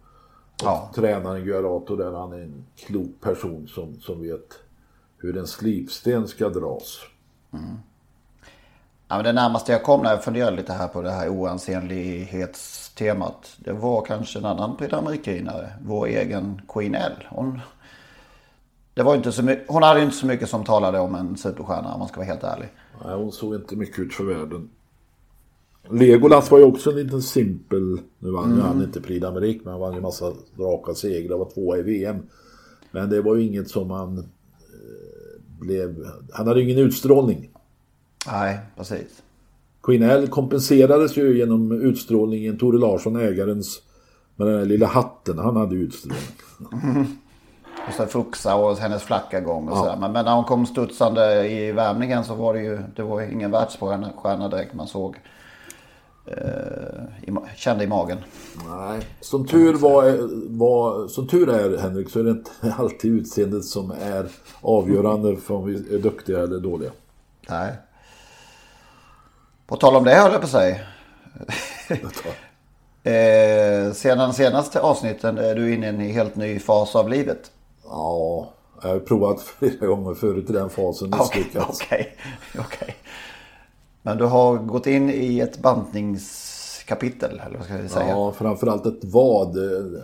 [0.62, 0.90] ja.
[0.94, 4.58] tränaren Guarato där han är en klok person som, som vet
[5.16, 7.00] hur en slipsten ska dras.
[7.52, 7.76] Mm.
[9.08, 13.56] Ja, men det närmaste jag kom när jag funderade lite här på det här oansenlighetstemat.
[13.58, 14.94] Det var kanske en annan Prix
[15.82, 17.12] Vår egen Queen L.
[17.30, 17.60] Hon,
[18.94, 21.92] det var inte så mycket, hon hade inte så mycket som talade om en superstjärna
[21.92, 22.68] om man ska vara helt ärlig.
[23.04, 24.70] Nej, hon såg inte mycket ut för världen.
[25.90, 28.00] Legolas var ju också en liten simpel.
[28.18, 28.60] Nu vann mm.
[28.60, 31.38] han inte Prix d'Amérique men han vann ju massa raka segrar.
[31.38, 32.16] var tvåa i VM.
[32.90, 34.24] Men det var ju inget som han eh,
[35.60, 36.06] blev...
[36.32, 37.50] Han hade ingen utstrålning.
[38.26, 39.22] Nej, precis.
[39.82, 42.58] Queen L kompenserades ju genom utstrålningen.
[42.58, 43.82] Tore Larsson, ägarens,
[44.36, 45.38] med den där lilla hatten.
[45.38, 46.22] Han hade utstrålning.
[46.72, 47.06] Mm.
[47.88, 49.82] Och sen Fuxa och hennes flackagång och ja.
[49.82, 49.96] sådär.
[49.96, 53.50] Men, men, när hon kom studsande i värmningen så var det ju det var ingen
[53.50, 55.16] världsstjärna direkt man såg.
[56.26, 58.18] Eh, i, kände i magen.
[58.68, 60.18] Nej, som tur, var,
[60.58, 64.28] var, som tur är Henrik så är det inte alltid utseendet som är
[64.60, 66.90] avgörande för om vi är duktiga eller dåliga.
[67.48, 67.72] Nej.
[69.68, 70.76] På tal om det höll jag på säga.
[73.12, 77.50] eh, sedan senaste avsnitten är du inne i en helt ny fas av livet.
[77.84, 78.48] Ja,
[78.82, 81.10] jag har provat flera gånger förut i den fasen.
[81.10, 81.80] Misslyckats.
[81.82, 82.16] Okej,
[82.52, 82.94] okay, okay.
[84.02, 88.08] Men du har gått in i ett bantningskapitel, eller vad ska jag säga?
[88.08, 89.56] Ja, framförallt ett vad.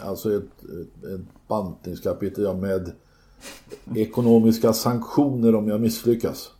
[0.03, 2.93] Alltså ett, ett, ett bantningskapitel med
[3.95, 6.51] ekonomiska sanktioner om jag misslyckas.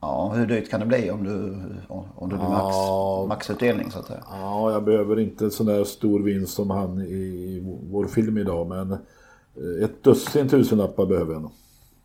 [0.00, 1.56] Ja, hur dyrt kan det bli om du,
[1.88, 4.24] om du blir max, ja, maxutdelning så att säga?
[4.30, 8.68] Ja, jag behöver inte sån där stor vinst som han i, i vår film idag.
[8.68, 11.50] Men eh, ett dussin tusenlappar behöver jag nog.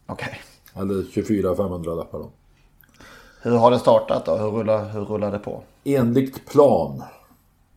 [0.05, 0.39] Okej.
[0.73, 0.83] Okay.
[0.83, 2.31] Eller 24 500 lappar då.
[3.41, 4.35] Hur har det startat då?
[4.35, 5.63] Hur rullar, hur rullar det på?
[5.83, 7.03] Enligt plan.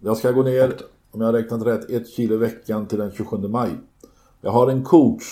[0.01, 0.77] Jag ska gå ner,
[1.11, 3.71] om jag har räknat rätt, ett kilo i veckan till den 27 maj.
[4.41, 5.25] Jag har en coach.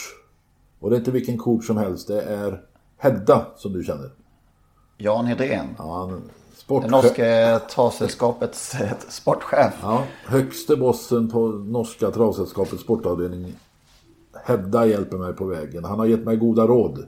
[0.81, 2.09] Och det är inte vilken coach som helst.
[2.09, 2.62] Det är
[2.97, 4.11] Hedda som du känner.
[4.96, 5.74] Jan Hedén.
[5.78, 6.11] Ja,
[6.57, 6.90] sportchef.
[6.90, 9.74] Det norska travsällskapets eh, sportchef.
[9.83, 13.54] Ja, högste bossen på norska travsällskapets sportavdelning.
[14.44, 15.85] Hedda hjälper mig på vägen.
[15.85, 17.07] Han har gett mig goda råd.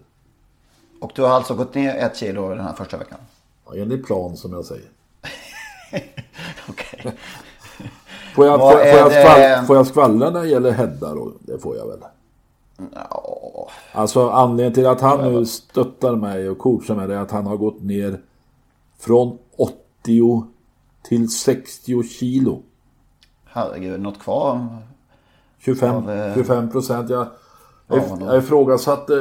[1.00, 3.18] Och du har alltså gått ner ett kilo den här första veckan?
[3.66, 4.90] Ja, enligt plan som jag säger.
[6.68, 7.12] Okej.
[8.34, 11.32] Får jag, får, får, jag skvall, får jag skvallra när det gäller Hedda då?
[11.40, 11.98] Det får jag väl.
[12.94, 13.70] Ja.
[13.92, 17.56] Alltså anledningen till att han nu stöttar mig och coachar mig är att han har
[17.56, 18.20] gått ner
[18.98, 20.44] från 80
[21.02, 22.62] till 60 kilo.
[23.44, 24.66] Herregud, något kvar?
[25.58, 27.10] 25, 25 procent.
[27.10, 27.26] Jag,
[27.88, 29.14] jag, ifrågasatte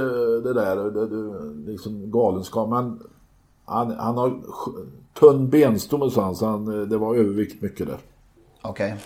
[0.44, 2.70] det där, det, det, liksom galenskap.
[2.70, 3.00] Men
[3.66, 4.34] han, han har
[5.20, 7.98] tunn benstomme så han, det var övervikt mycket där.
[8.62, 8.86] Okej.
[8.86, 9.00] Okay.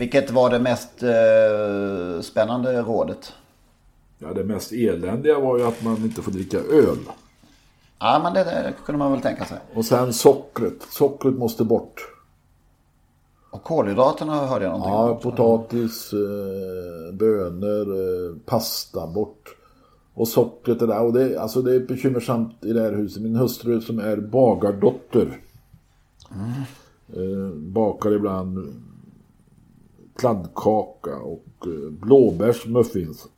[0.00, 3.32] Vilket var det mest eh, spännande rådet?
[4.18, 6.98] Ja, det mest eländiga var ju att man inte får dricka öl.
[7.98, 9.58] Ja, men det, det kunde man väl tänka sig.
[9.74, 10.82] Och sen sockret.
[10.90, 12.08] Sockret måste bort.
[13.50, 15.20] Och kolhydraterna hörde jag någonting Ja, om.
[15.20, 19.56] potatis, eh, bönor, eh, pasta bort.
[20.14, 21.02] Och sockret är där.
[21.02, 23.22] Och det, alltså det är bekymmersamt i det här huset.
[23.22, 25.40] Min hustru som är bagardotter.
[26.34, 26.50] Mm.
[27.12, 28.74] Eh, bakar ibland
[30.20, 33.28] kladdkaka och eh, blåbärsmuffins.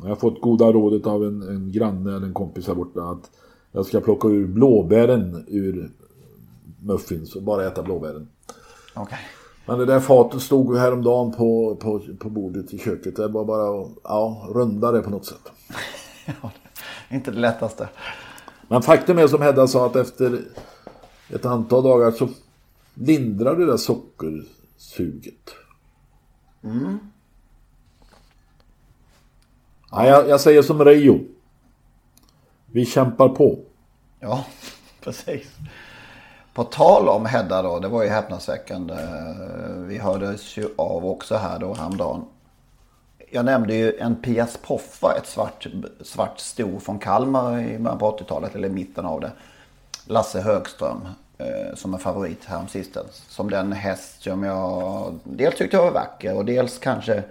[0.00, 3.30] Jag har fått goda rådet av en, en granne eller en kompis här borta att
[3.72, 5.90] jag ska plocka ur blåbären ur
[6.80, 8.28] muffins och bara äta blåbären.
[8.94, 9.18] Okej.
[9.66, 13.16] Men det där fatet stod ju häromdagen på, på, på bordet i köket.
[13.16, 15.52] Det var bara att ja, runda det på något sätt.
[17.10, 17.88] Inte det lättaste.
[18.68, 20.40] Men faktum är som Hedda sa att efter
[21.28, 22.28] ett antal dagar så
[22.94, 25.54] lindrar det där sockersuget.
[26.64, 26.98] Mm.
[29.90, 31.20] Ja, jag, jag säger som Reijo.
[32.66, 33.58] Vi kämpar på.
[34.20, 34.44] Ja,
[35.00, 35.46] precis.
[36.54, 38.94] På tal om Hedda då, det var ju häpnadsväckande.
[39.76, 42.24] Vi hördes ju av också här då häromdagen.
[43.30, 45.66] Jag nämnde ju en Pias Poffa, ett svart,
[46.00, 49.32] svart sto från Kalmar i början på 80-talet, eller i mitten av det.
[50.06, 51.08] Lasse Högström
[51.42, 53.24] Eh, som en favorit häromsistens.
[53.28, 57.22] Som den häst som jag dels tyckte var vacker och dels kanske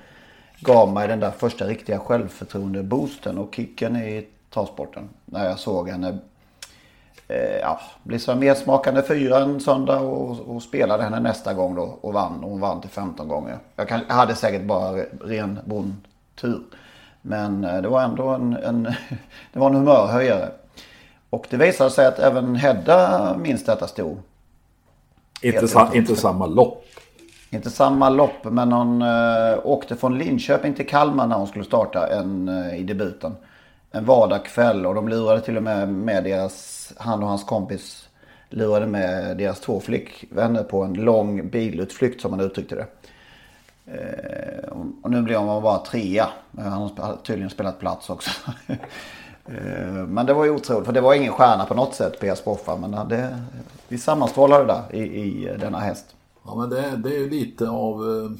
[0.60, 5.10] gav mig den där första riktiga självförtroende-boosten och kicken i travsporten.
[5.26, 6.18] När jag såg henne
[7.28, 11.98] eh, ja, bli så medsmakande fyra en söndag och, och spelade henne nästa gång då
[12.02, 12.44] och vann.
[12.44, 13.58] Och hon vann till 15 gånger.
[13.76, 16.62] Jag, kan, jag hade säkert bara ren bondtur.
[17.22, 18.84] Men eh, det var ändå en, en,
[19.54, 20.50] det var en humörhöjare.
[21.32, 24.18] Och det visade sig att även Hedda minns detta sto.
[25.42, 26.86] Inte, sa, inte samma lopp.
[27.50, 32.08] Inte samma lopp, men hon eh, åkte från Linköping till Kalmar när hon skulle starta
[32.08, 33.36] en, eh, i debuten.
[33.92, 38.10] En vardagskväll och de lurade till och med med deras, han och hans kompis
[38.50, 42.86] lurade med deras två flickvänner på en lång bilutflykt som man uttryckte det.
[43.86, 44.70] Eh,
[45.04, 46.28] och- nu blev hon bara trea.
[46.52, 48.32] Men Han har tydligen spelat plats också.
[49.52, 52.46] Eh, Men det var ju otroligt, för det var ingen stjärna på något sätt, P.S.
[52.46, 52.78] Boffa.
[52.78, 53.40] Men det,
[53.88, 56.16] vi sammanstrålade där i, i denna häst.
[56.46, 58.32] Ja, men det, det är ju lite av eh,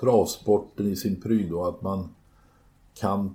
[0.00, 2.08] travsporten i sin pryd då, att man
[3.00, 3.34] kan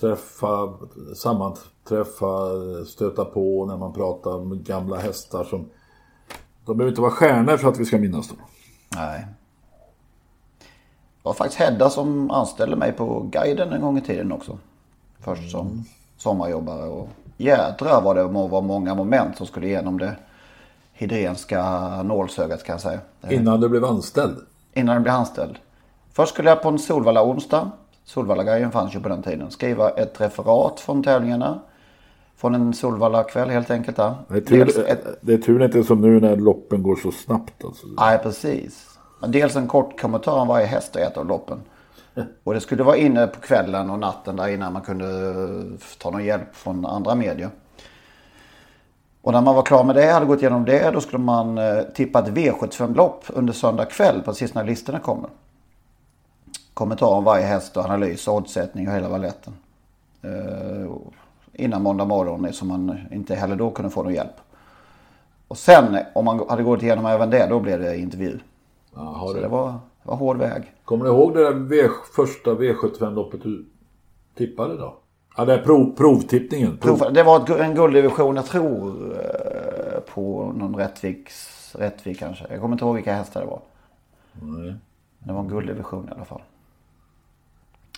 [0.00, 0.74] träffa,
[1.16, 2.50] sammanträffa,
[2.86, 5.68] stöta på när man pratar med gamla hästar som...
[6.64, 8.38] De behöver inte vara stjärnor för att vi ska minnas dem.
[8.96, 9.26] Nej.
[10.58, 14.58] Det var faktiskt Hedda som anställde mig på guiden en gång i tiden också.
[15.26, 15.84] Först som
[16.16, 20.16] sommarjobbare och jädra vad det var många moment som skulle igenom det
[20.92, 21.62] hidrenska
[22.02, 23.00] nålsögat kan jag säga.
[23.30, 24.36] Innan du blev anställd.
[24.72, 25.58] Innan jag blev anställd.
[26.12, 27.70] Först skulle jag på en Solvalla onsdag.
[28.04, 29.50] Solvalla-guiden fanns ju på den tiden.
[29.50, 31.60] Skriva ett referat från tävlingarna.
[32.36, 33.96] Från en Solvalla kväll helt enkelt.
[33.96, 34.14] Där.
[34.28, 37.64] Det är, tur, ett, det är tur inte som nu när loppen går så snabbt.
[37.64, 37.86] Alltså.
[37.98, 38.98] Nej, precis.
[39.28, 41.60] Dels en kort kommentar om varje häst i ett av loppen.
[42.44, 45.06] Och det skulle vara inne på kvällen och natten där innan man kunde
[45.98, 47.50] ta någon hjälp från andra medier.
[49.22, 51.82] Och när man var klar med det, hade gått igenom det, då skulle man eh,
[51.82, 55.30] tippa ett V75-lopp under söndag kväll, precis när listorna kommer.
[56.74, 59.52] Kommentar om varje häst och analys, oddsättning och hela valetten.
[60.22, 60.90] Eh,
[61.52, 64.36] innan måndag morgon, så man inte heller då kunde få någon hjälp.
[65.48, 68.38] Och sen, om man hade gått igenom även det, då blev det intervju.
[68.94, 69.74] Jaha, Så det var,
[70.06, 70.72] det var hård väg.
[70.84, 73.66] Kommer du ihåg det där v, första V75-loppet du
[74.34, 74.96] tippade då?
[75.36, 76.76] Ja, det är prov, provtippningen.
[76.76, 77.12] Prov.
[77.12, 82.44] Det var ett en gulddivision, jag tror, eh, på någon Rättviks, Rättvik kanske.
[82.50, 83.60] Jag kommer inte ihåg vilka hästar det var.
[84.32, 84.74] Nej.
[85.18, 86.42] Det var en gulddivision i alla fall.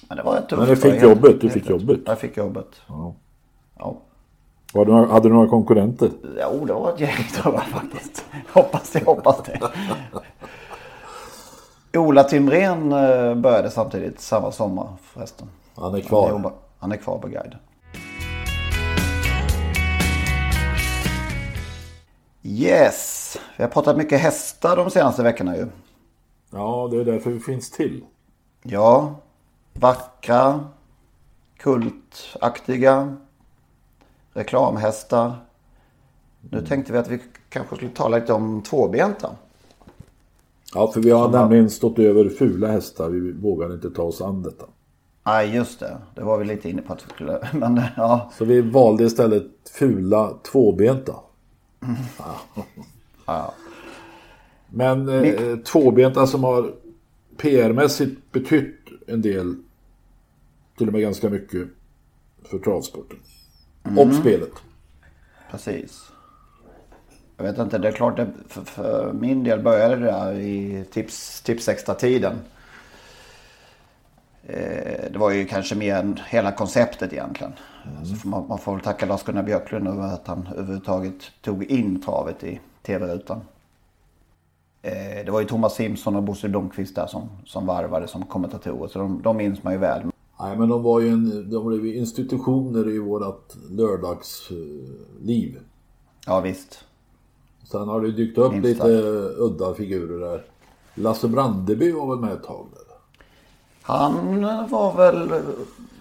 [0.09, 0.61] Men det var rätt tufft.
[0.61, 2.01] Men du fick Helt- jobbet, du fick jobbet.
[2.07, 2.81] Jag fick jobbet.
[2.89, 3.15] Ja.
[3.79, 3.97] Ja.
[4.73, 6.11] Var du, hade du några konkurrenter?
[6.23, 8.25] Jo, det var ett gäng tror jag faktiskt.
[8.53, 9.61] Hoppas det, hoppas det.
[11.95, 15.49] Ola Timrén eh, började samtidigt samma sommar förresten.
[15.75, 16.31] Han är Han, kvar.
[16.31, 17.57] jobbar, han är kvar på guide.
[22.43, 25.67] Yes, vi har pratat mycket hästar de senaste veckorna ju.
[26.51, 28.05] Ja, det är därför vi finns till.
[28.63, 29.15] Ja,
[29.73, 30.61] vackra,
[31.57, 33.17] kultaktiga,
[34.33, 35.33] reklamhästar.
[36.51, 39.31] Nu tänkte vi att vi kanske skulle tala lite om tvåbenta.
[40.75, 43.09] Ja, för vi har nämligen stått över fula hästar.
[43.11, 44.65] Vi vågar inte ta oss an detta.
[45.27, 45.97] Nej, just det.
[46.15, 47.49] Det var vi lite inne på att vi skulle...
[47.53, 49.47] Men ja, Så vi valde istället
[49.79, 51.15] fula tvåbenta.
[53.27, 53.55] ja.
[54.71, 56.73] Men eh, tvåbenta som har
[57.37, 58.75] PR-mässigt betytt
[59.07, 59.55] en del,
[60.79, 61.69] till och med ganska mycket,
[62.51, 63.19] för travsporten.
[63.99, 64.53] Och spelet.
[65.51, 66.13] precis.
[67.41, 70.85] Jag vet inte, det är klart det, för, för min del började det där i
[70.91, 72.39] tips, tips extra tiden.
[74.47, 77.53] Eh, det var ju kanske mer än hela konceptet egentligen.
[78.23, 82.45] Får man, man får väl tacka Lars-Gunnar Björklund över att han överhuvudtaget tog in travet
[82.45, 83.41] i tv-rutan.
[84.83, 88.89] Eh, Det var ju Thomas Simpson och Bosse Blomqvist där som, som varvade som kommentatorer.
[88.89, 90.03] Så de, de minns man ju väl.
[90.41, 95.59] Nej, men de var ju en, de blev institutioner i vårat lördagsliv.
[96.27, 96.85] Ja visst.
[97.71, 99.39] Sen har det dykt upp Minst lite sagt.
[99.39, 100.45] udda figurer där.
[100.95, 102.83] Lasse Brandeby var väl med ett tag där.
[103.83, 105.43] Han var väl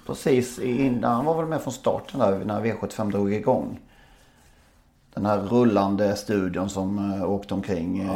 [0.05, 3.80] precis innan, han var väl med från starten där när V75 drog igång.
[5.13, 8.07] Den här rullande studion som eh, åkte omkring i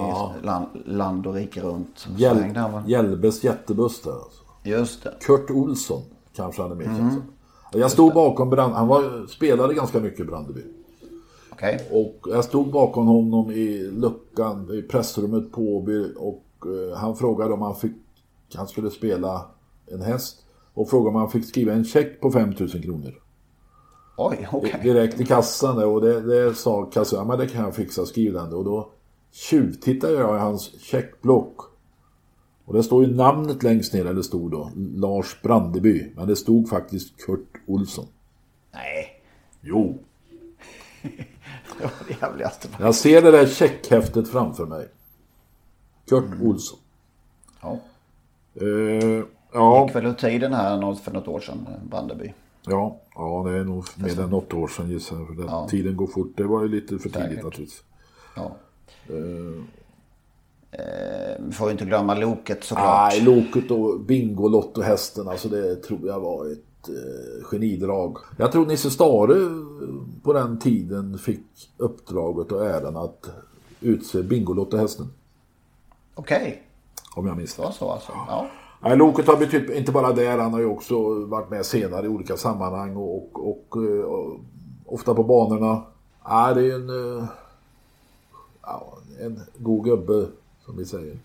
[0.44, 2.08] land, land och rike runt.
[2.18, 4.42] Hjäl- Hjälbes jättebuss där alltså.
[4.64, 5.14] Just det.
[5.22, 6.02] Kurt Olsson
[6.36, 7.22] kanske han är mer Mm.
[7.74, 10.62] Jag stod bakom Brand, han var, spelade ganska mycket Brandeby.
[11.62, 11.88] Okej.
[11.92, 17.54] Och jag stod bakom honom i luckan i pressrummet på Åby och eh, han frågade
[17.54, 17.92] om han fick,
[18.56, 19.46] han skulle spela
[19.88, 23.22] en häst och frågade om han fick skriva en check på 5000 kronor.
[24.18, 24.80] Oj, okej.
[24.84, 28.06] Direkt i kassan där, och det, det sa kassan, ja men det kan jag fixa,
[28.06, 28.54] skriv den.
[28.54, 28.92] Och då
[29.32, 31.56] tjuvtittade jag i hans checkblock.
[32.66, 36.12] Och det står ju namnet längst ner, eller stod då, Lars Brandeby.
[36.16, 38.06] Men det stod faktiskt Kurt Olsson.
[38.72, 39.22] Nej.
[39.62, 40.00] Jo.
[41.82, 42.68] Det var det jävligaste.
[42.80, 44.88] Jag ser det där checkhäftet framför mig.
[46.10, 46.80] Kurt Olsson.
[47.62, 47.78] Ja.
[48.62, 49.24] Eh,
[49.54, 52.34] ja, Gick väl ur tiden här för något år sedan, Brandeby.
[52.66, 55.28] ja, ja, det är nog mer än något år sedan gissar jag.
[55.28, 56.34] För det, Tiden går fort.
[56.38, 57.44] Det var ju lite för tidigt Säkert.
[57.44, 57.84] naturligtvis.
[58.36, 58.52] Ja.
[59.10, 59.64] Eh,
[61.40, 63.12] vi får ju inte glömma Loket såklart.
[63.12, 68.18] Nej, Loket och Bingolotto-hästen, alltså det tror jag var ett eh, genidrag.
[68.38, 69.50] Jag tror Nisse Stare eh,
[70.24, 71.46] på den tiden fick
[71.78, 73.30] uppdraget och äran att
[73.80, 75.08] utse Bingolotto-hästen.
[76.16, 76.64] Okej,
[77.16, 77.74] Om jag minns det rätt.
[77.76, 78.12] så alltså.
[78.28, 78.48] Ja.
[78.84, 82.10] Nej, Loket har betytt, inte bara där, han har ju också varit med senare i
[82.10, 84.40] olika sammanhang och, och, och, eh, och
[84.86, 85.84] ofta på banorna.
[86.30, 87.26] Nej, det är en, eh,
[88.62, 90.26] ja, en god gubbe,
[90.66, 91.18] som vi säger.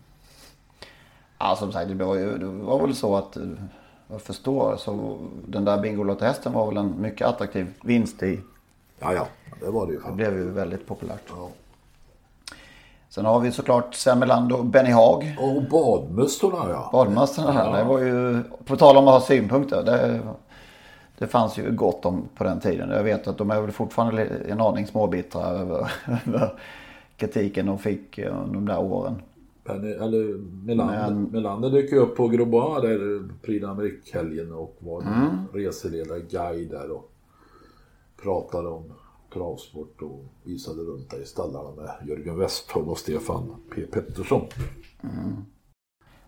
[1.38, 3.42] ja, som sagt, det var, ju, det var väl så att eh,
[4.09, 8.40] jag förstår så den där Bingolotto-hästen var väl en mycket attraktiv vinst i.
[8.98, 9.26] Ja, ja,
[9.61, 10.00] det var det ju.
[10.07, 11.32] Det blev ju väldigt populärt.
[13.09, 15.36] Sen har vi såklart Semmeland och Benny Haag.
[15.40, 16.88] Och badmössorna, ja.
[16.92, 17.78] Badmästarna här.
[17.78, 19.82] Det var ju, på tal om att ha synpunkter.
[19.82, 20.20] Det,
[21.18, 22.90] det fanns ju gott om på den tiden.
[22.90, 25.90] Jag vet att de är väl fortfarande en aning småbittra över,
[27.16, 29.22] kritiken de fick eh, under de där åren.
[29.66, 35.02] Penny, eller Melander, Men- Melander dök ju upp på Grobois där Prix d'Amérique-helgen och var
[35.02, 35.28] mm.
[35.52, 37.12] reseledare, guide där och
[38.22, 38.92] pratade om
[39.32, 43.82] travsport och visade runt där i stallarna med Jörgen Westholm och Stefan P.
[43.82, 44.46] Pettersson.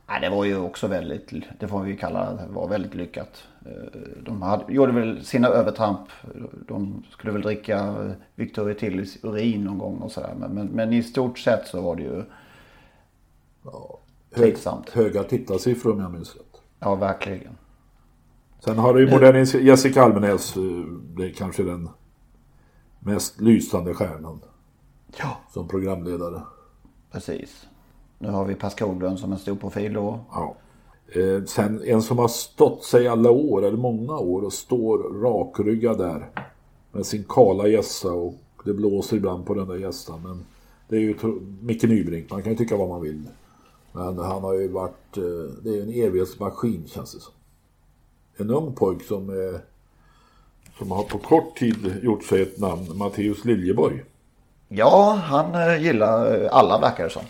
[0.09, 3.45] Nej, det var ju också väldigt, det får vi kalla det, var väldigt lyckat.
[3.67, 6.01] Eh, De hade, gjorde väl sina övertramp.
[6.69, 10.35] De skulle väl dricka eh, Victoria Tillys urin någon gång och sådär.
[10.39, 12.23] Men, men, men i stort sett så var det ju
[13.65, 13.73] Hög,
[14.35, 14.91] Tveksamt.
[14.91, 16.63] höga tittarsiffror om jag minns rätt.
[16.81, 17.57] Ja, verkligen.
[18.65, 20.63] Sen har det ju moderniserat, Jessica Almenäs, eh,
[21.17, 21.89] det är kanske den
[23.01, 24.41] mest lysande stjärnan
[25.17, 25.37] Ja.
[25.53, 26.43] som programledare.
[27.13, 27.67] Precis.
[28.19, 30.21] Nu har vi Per Skoglund som en stor profil då.
[30.33, 30.55] Ja.
[31.09, 35.99] Eh, sen en som har stått sig alla år, eller många år, och står rakryggad
[35.99, 36.31] där
[36.93, 38.35] med sin kala gässa och
[38.65, 40.21] det blåser ibland på den där gässan.
[40.23, 40.45] Men
[40.89, 41.15] det är ju
[41.61, 43.29] Micke Nybrink, man kan ju tycka vad man vill.
[43.93, 45.23] Men han har ju varit, eh,
[45.63, 47.33] det är ju en evighetsmaskin känns det som.
[48.37, 49.61] En ung pojk som, eh,
[50.79, 54.05] som har på kort tid gjort sig ett namn, Matteus Liljeborg.
[54.69, 57.23] Ja, han eh, gillar alla verkar det som.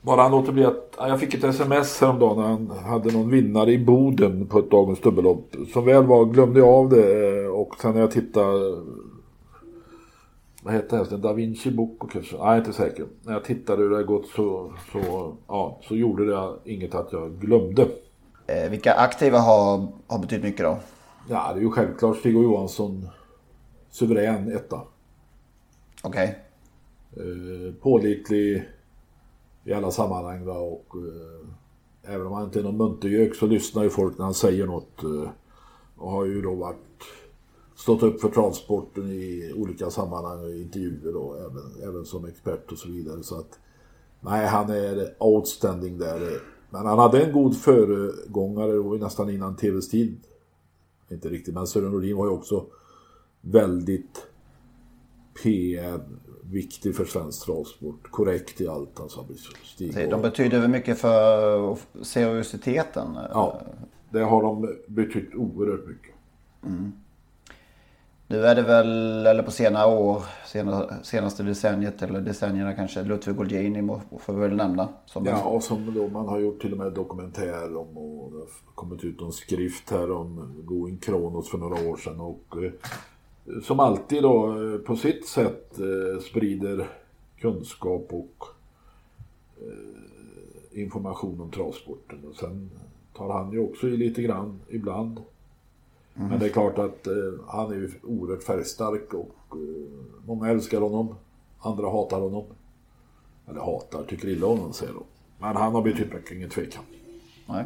[0.00, 0.94] Bara han låter bli att...
[0.98, 4.70] ja, Jag fick ett sms häromdagen när han hade någon vinnare i Boden på ett
[4.70, 5.54] dagens dubbellopp.
[5.72, 8.82] Som väl var glömde jag av det och sen när jag tittade...
[10.64, 11.20] Vad heter hästen?
[11.20, 12.36] Da Vinci Bocco kanske?
[12.36, 13.06] Nej, jag är inte säker.
[13.22, 17.32] När jag tittade hur det gått så, så, ja, så gjorde det inget att jag
[17.40, 17.88] glömde.
[18.46, 20.78] Eh, vilka aktiva har, har betytt mycket då?
[21.28, 23.08] Ja, det är ju självklart Stig Johansson
[23.90, 24.80] suverän etta.
[26.02, 26.38] Okej.
[27.16, 28.68] eh, pålitlig
[29.64, 30.44] i alla sammanhang.
[30.44, 30.58] Va?
[30.58, 34.34] Och, eh, även om han inte är någon muntergök så lyssnar ju folk när han
[34.34, 35.02] säger något.
[35.02, 35.30] Eh,
[35.96, 36.76] och har ju då varit
[37.82, 42.78] stått upp för travsporten i olika sammanhang och intervjuer då, även, även som expert och
[42.78, 43.22] så vidare.
[43.22, 43.58] Så att,
[44.20, 46.40] nej, han är outstanding där.
[46.70, 50.16] Men han hade en god föregångare och nästan innan tvs tid.
[51.10, 52.64] Inte riktigt, men Sören Nordin var ju också
[53.40, 54.26] väldigt
[55.42, 58.10] PR-viktig för svensk travsport.
[58.10, 59.00] Korrekt i allt.
[59.64, 63.06] Stig De och- betyder väl mycket för seriositeten.
[63.30, 63.60] Ja,
[64.10, 66.14] det har de betytt oerhört mycket.
[68.32, 73.40] Nu är det väl, eller på senare år, sena, senaste decenniet eller decennierna kanske, Ludvig
[73.40, 74.88] Olgini får vi väl nämna.
[75.06, 78.36] Som Ja, och som då man har gjort till och med dokumentär om och det
[78.36, 82.72] har kommit ut en skrift här om Going Kronos för några år sedan och eh,
[83.62, 86.88] som alltid då eh, på sitt sätt eh, sprider
[87.38, 88.44] kunskap och
[90.70, 92.24] information om travsporten.
[92.28, 92.70] Och sen
[93.16, 95.20] tar han ju också i lite grann ibland.
[96.14, 97.14] Men det är klart att eh,
[97.48, 101.14] han är ju oerhört färgstark och eh, många älskar honom.
[101.58, 102.44] Andra hatar honom.
[103.48, 105.02] Eller hatar, tycker illa om honom säger de.
[105.38, 106.82] Men han har betytt mycket, ingen tvekan.
[107.46, 107.64] Nej.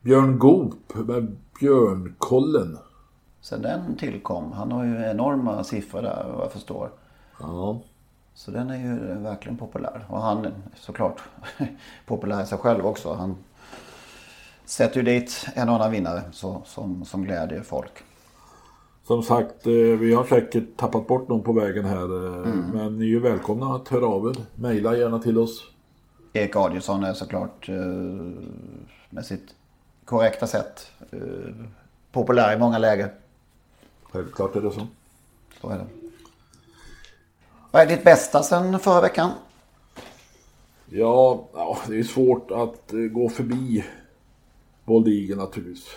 [0.00, 2.78] Björn Goop med Björnkollen.
[3.40, 6.90] Sen den tillkom, han har ju enorma siffror där vad jag förstår.
[7.40, 7.80] Ja.
[8.34, 10.06] Så den är ju verkligen populär.
[10.08, 11.22] Och han såklart
[12.06, 13.12] populär i sig själv också.
[13.12, 13.36] Han
[14.66, 17.90] sätter ju dit en och annan vinnare så, som, som glädjer folk.
[19.06, 22.02] Som sagt, eh, vi har säkert tappat bort någon på vägen här.
[22.46, 24.36] eh, Men ni är ju välkomna att höra av er.
[24.54, 25.64] Maila gärna till oss.
[26.32, 27.74] Erik Adielsson är såklart eh,
[29.10, 29.54] med sitt
[30.04, 30.90] korrekta sätt
[32.12, 33.14] populär i många läger.
[34.12, 34.86] Självklart är det så.
[35.60, 35.86] Så är det.
[37.70, 39.30] Vad är ditt bästa sen förra veckan?
[40.86, 41.48] Ja,
[41.88, 43.84] det är svårt att gå förbi
[44.86, 45.88] Bold Eagle naturligtvis.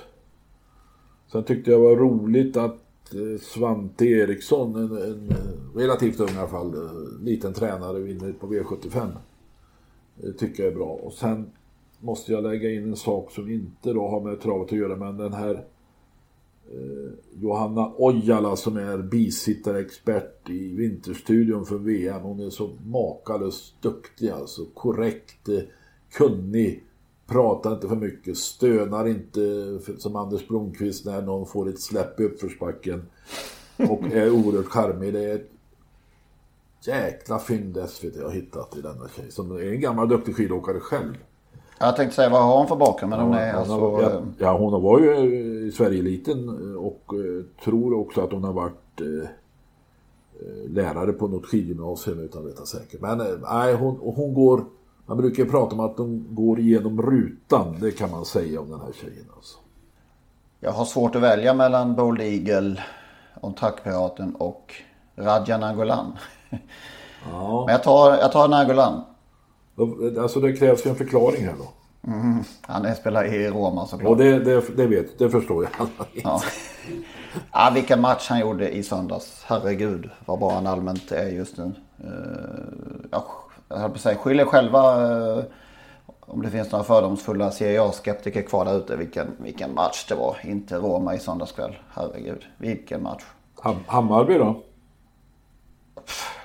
[1.31, 6.29] Sen tyckte jag det var roligt att eh, Svante Eriksson, en, en eh, relativt ung
[6.29, 9.07] i alla fall, eh, liten tränare, vinner på V75.
[10.15, 10.99] Det tycker jag är bra.
[11.03, 11.51] Och sen
[11.99, 15.17] måste jag lägga in en sak som inte då har med travet att göra, men
[15.17, 15.53] den här
[16.71, 17.11] eh,
[17.41, 22.21] Johanna Ojala som är bisittarexpert i Vinterstudion för VM.
[22.21, 24.65] Hon är så makalöst duktig alltså.
[24.73, 25.59] Korrekt, eh,
[26.11, 26.83] kunnig,
[27.29, 29.39] pratar inte för mycket, stönar inte
[29.97, 33.01] som Anders Blomqvist när någon får ett släpp i uppförsbacken.
[33.89, 35.13] Och är oerhört charmig.
[35.13, 35.49] Det är ett
[36.81, 39.31] jäkla fynd SVT har hittat i denna tjej.
[39.31, 41.13] Som är en gammal duktig skidåkare själv.
[41.79, 43.79] Jag tänkte säga vad har hon för bakgrund men hon är hon, alltså...
[43.79, 48.31] har, ja, eh, ja, hon var ju eh, i Sverigeeliten och eh, tror också att
[48.31, 49.29] hon har varit eh,
[50.67, 53.01] lärare på något skidgymnasium utan att veta säkert.
[53.01, 54.65] Men nej, hon, hon går...
[55.09, 57.77] Man brukar prata om att hon går igenom rutan.
[57.79, 59.57] Det kan man säga om den här tjejen alltså.
[60.59, 62.83] Jag har svårt att välja mellan Bold Eagle,
[63.41, 64.73] On Track-piraten och
[65.15, 66.17] Radja Nagolan.
[67.31, 67.63] Ja.
[67.65, 69.01] Men jag tar, jag tar Nagolan.
[70.21, 71.67] Alltså det krävs ju en förklaring här då.
[72.61, 74.09] Han är spelar i Roma såklart.
[74.09, 75.87] Och det, det, det vet, det förstår jag.
[76.23, 76.41] Ja.
[77.51, 79.43] ja, vilken match han gjorde i söndags.
[79.45, 81.73] Herregud vad bra han allmänt är just nu.
[82.03, 83.25] Uh, ja,
[83.69, 85.43] jag höll på att säga, skyll er själva eh,
[86.21, 88.95] om det finns några fördomsfulla Serie A-skeptiker kvar där ute.
[88.95, 90.37] Vilken, vilken match det var.
[90.43, 91.77] Inte Roma i söndagskväll.
[91.93, 93.23] Herregud, vilken match.
[93.61, 94.63] Ham- Hammarby då?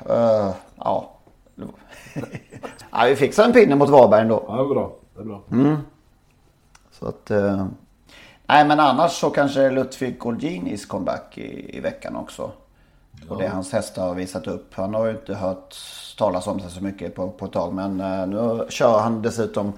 [0.08, 1.10] Eh, ja.
[2.90, 4.44] ja, vi fixade en pinne mot Varberg ändå.
[4.48, 4.92] Ja, det är bra.
[5.14, 5.42] Det är bra.
[6.92, 7.66] Så att, eh,
[8.46, 12.50] nej men annars så kanske Ludvig Golginis comeback i, i veckan också.
[13.28, 14.74] Och det hans hästar har visat upp.
[14.74, 15.76] Han har ju inte hört
[16.18, 17.74] talas om sig så mycket på, på ett tag.
[17.74, 19.72] Men eh, nu kör han dessutom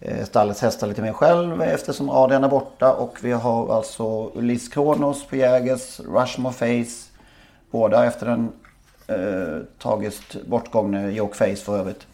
[0.00, 2.92] eh, stallets hästar lite mer själv eftersom Adrian är borta.
[2.92, 7.08] Och vi har alltså Ulis Kronos på Jägers, Rushmore Face.
[7.70, 8.52] Båda efter den
[9.06, 12.06] eh, tragiskt bortgångne Joke Face för övrigt.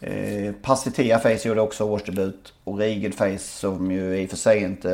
[0.00, 2.52] Eh, Passitea Face gjorde också årsdebut.
[2.64, 4.90] Och Rigid Face som ju i och för sig inte,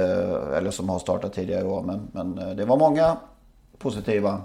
[0.57, 1.83] eller som har startat tidigare i år.
[1.83, 3.17] Men, men eh, det var många
[3.79, 4.43] positiva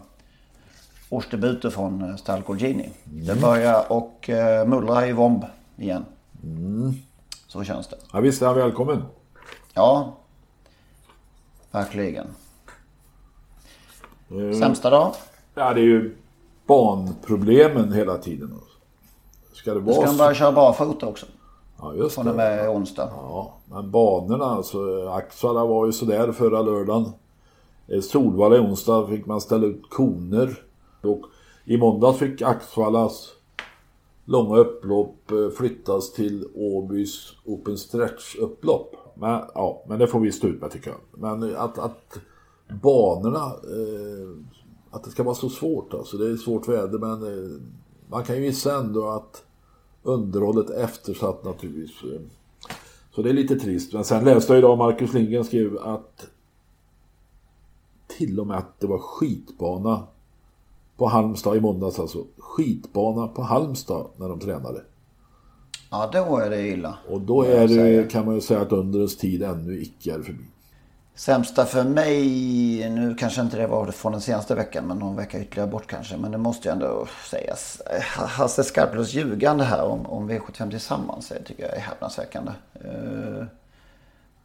[1.11, 2.89] årsdebuter från eh, Stal Golgini.
[3.03, 5.45] Det börjar och eh, mullra i Vomb
[5.77, 6.05] igen.
[7.47, 7.95] Så känns det.
[8.13, 9.03] Ja, visst är han välkommen.
[9.73, 10.13] Ja,
[11.71, 12.27] verkligen.
[14.59, 15.13] Sämsta dag?
[15.55, 16.15] Ja, det är ju
[16.67, 18.59] banproblemen hela tiden.
[19.53, 20.17] Ska det vara ska de så?
[20.17, 21.25] börja köra barfota också.
[21.79, 22.37] Ja, just Från och det.
[22.37, 23.09] med onsdag.
[23.13, 25.09] Ja, men banorna alltså.
[25.09, 27.11] Axvalla var ju sådär förra lördagen.
[28.01, 30.63] Solvalla i onsdag fick man ställa ut koner.
[31.01, 31.25] Och
[31.65, 33.33] i måndags fick Axvallas
[34.25, 38.95] långa upplopp eh, flyttas till Åbys Open Stretch-upplopp.
[39.15, 40.99] Men, ja, men det får vi stå ut med tycker jag.
[41.11, 42.19] Men att, att
[42.81, 44.29] banorna, eh,
[44.91, 46.17] att det ska vara så svårt alltså.
[46.17, 47.61] Det är svårt väder men eh,
[48.09, 49.43] man kan ju gissa ändå att
[50.03, 51.91] underhållet är eftersatt naturligtvis.
[53.15, 53.93] Så det är lite trist.
[53.93, 56.27] Men sen läste jag idag Marcus Lindgren skrev att
[58.07, 60.07] till och med att det var skitbana
[61.01, 62.25] på Halmstad i måndags alltså.
[62.37, 64.81] Skitbana på Halmstad när de tränade.
[65.91, 66.97] Ja, då är det illa.
[67.09, 70.43] Och då är det, kan man ju säga att undrens tid ännu icke är förbi.
[71.15, 75.41] Sämsta för mig, nu kanske inte det var från den senaste veckan men någon vecka
[75.41, 76.17] ytterligare bort kanske.
[76.17, 77.81] Men det måste ju ändå sägas.
[78.15, 82.51] Hasse Skarplunds ljugande här om, om V75 tillsammans det tycker jag är häpnadsväckande.
[82.85, 83.45] Uh,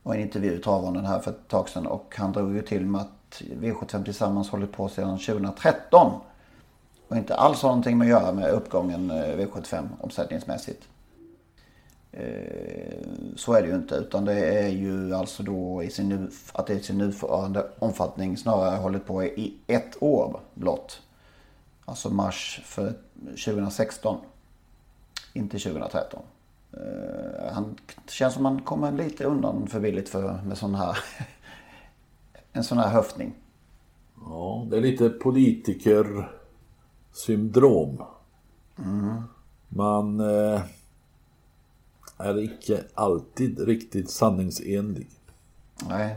[0.03, 2.87] var en intervju i travronden här för ett tag sedan och han drog ju till
[2.87, 6.21] med att V75 tillsammans hållit på sedan 2013.
[7.09, 10.89] Och inte alls har någonting med att göra med uppgången eh, V75 omsättningsmässigt.
[12.13, 16.31] Eh, så är det ju inte utan det är ju alltså då i sin nu,
[16.53, 21.03] att det i sin nuvarande omfattning snarare hållit på i ett år blott.
[21.85, 22.95] Alltså mars för
[23.45, 24.21] 2016.
[25.33, 26.23] Inte 2013.
[26.73, 27.77] Eh, han
[28.09, 30.99] känns som han kommer lite undan för billigt för, med sån här,
[32.53, 33.33] en sån här höftning.
[34.25, 36.31] Ja, det är lite politiker
[37.17, 38.03] politikersyndrom.
[38.79, 39.23] Mm.
[39.69, 40.21] Man...
[40.21, 40.61] Eh
[42.19, 45.07] är icke alltid riktigt sanningsenlig.
[45.89, 46.17] Nej.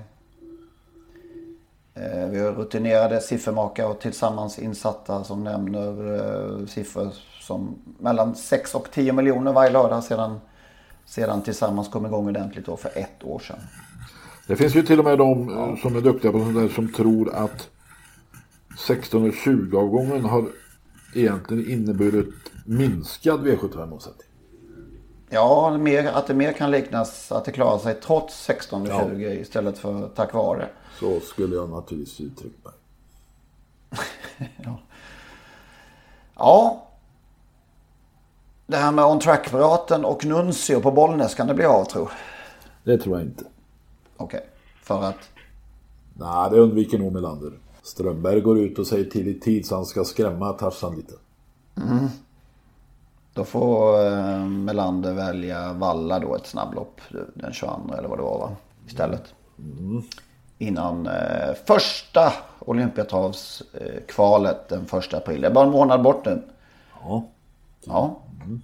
[1.93, 8.75] Eh, vi har rutinerade siffermakare och tillsammans insatta som nämner eh, siffror som mellan 6
[8.75, 10.39] och 10 miljoner varje lördag sedan,
[11.05, 13.59] sedan tillsammans kom igång ordentligt då för ett år sedan.
[14.47, 15.77] Det finns ju till och med de ja.
[15.81, 17.69] som är duktiga på sånt där som tror att
[18.77, 20.45] 16 och 20 avgången har
[21.15, 22.33] egentligen inneburit
[22.65, 24.29] minskad V75-omsättning.
[25.29, 29.23] Ja, mer, att det mer kan liknas att det klarar sig trots 16 och 20
[29.23, 29.31] ja.
[29.31, 30.69] istället för tack vare.
[30.99, 32.73] Så skulle jag naturligtvis uttrycka mig.
[34.65, 34.79] ja.
[36.35, 36.85] ja.
[38.67, 42.09] Det här med on track-apparaten och Nuncio på Bollnäs, kan det bli av tro?
[42.83, 43.43] Det tror jag inte.
[44.17, 44.49] Okej, okay.
[44.81, 45.29] för att?
[46.13, 47.53] Nej, det undviker nog Melander.
[47.83, 51.13] Strömberg går ut och säger till i tid så han ska skrämma Tarzan lite.
[51.77, 52.07] Mm.
[53.33, 57.01] Då får eh, Melander välja Valla då ett snabblopp
[57.33, 58.55] den 22 eller vad det var va?
[58.87, 59.33] Istället.
[59.57, 60.03] Mm.
[60.57, 65.41] Innan eh, första Olympiatravskvalet den 1 april.
[65.41, 66.41] Det är bara en månad bort nu.
[67.01, 67.23] Ja.
[67.85, 68.19] Ja.
[68.45, 68.61] Mm.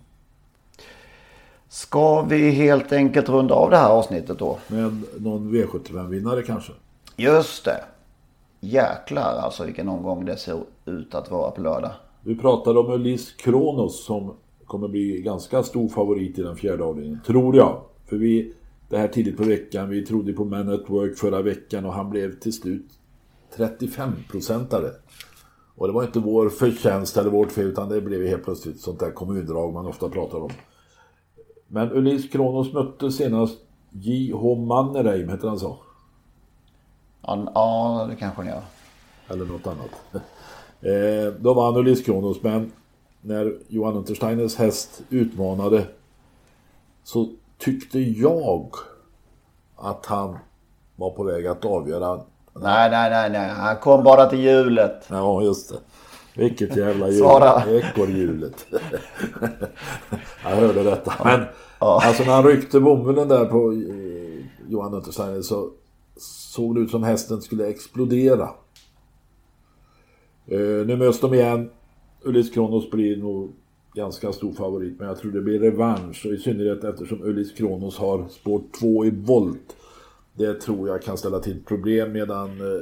[1.70, 4.58] Ska vi helt enkelt runda av det här avsnittet då?
[4.68, 6.72] Med någon V75-vinnare kanske?
[7.16, 7.84] Just det.
[8.66, 11.92] Jäklar alltså vilken omgång det ser ut att vara på lördag.
[12.22, 14.34] Vi pratade om Elise Kronos som
[14.66, 17.20] kommer bli ganska stor favorit i den fjärde avdelningen.
[17.26, 17.82] Tror jag.
[18.06, 18.54] För vi,
[18.90, 22.10] det här tidigt på veckan, vi trodde på Man at Work förra veckan och han
[22.10, 22.86] blev till slut
[23.58, 24.90] 35-procentare.
[25.76, 29.00] Och det var inte vår förtjänst eller vårt fel utan det blev helt plötsligt sånt
[29.00, 30.52] där kommundrag man ofta pratar om.
[31.68, 33.58] Men Ullis Kronos mötte senast
[33.92, 34.56] J.H.
[34.56, 35.78] Mannerheim, heter han så?
[37.28, 38.62] Ja, det kanske han gör.
[39.30, 39.92] Eller något annat.
[40.82, 42.72] Eh, då vann Ulis Kronos men
[43.22, 45.86] när Johan Untersteiners häst utmanade
[47.04, 48.70] så tyckte jag
[49.76, 50.38] att han
[50.96, 52.16] var på väg att avgöra.
[52.54, 53.50] Nej, nej, nej, nej.
[53.50, 55.06] Han kom bara till hjulet.
[55.10, 55.78] Ja, just det.
[56.36, 57.24] Vilket jävla hjul.
[57.24, 58.66] Ekorrhjulet.
[60.44, 61.14] jag hörde detta.
[61.24, 61.46] Men
[61.80, 62.02] ja.
[62.04, 65.70] alltså när han ryckte bomullen där på eh, Johan Untersteiner så
[66.56, 68.50] såg det ut som hästen skulle explodera.
[70.46, 71.70] Eh, nu möts de igen.
[72.24, 73.54] Ullis Kronos blir nog
[73.94, 77.98] ganska stor favorit men jag tror det blir revansch och i synnerhet eftersom Ullis Kronos
[77.98, 79.76] har spår 2 i volt.
[80.34, 82.82] Det tror jag kan ställa till problem medan eh,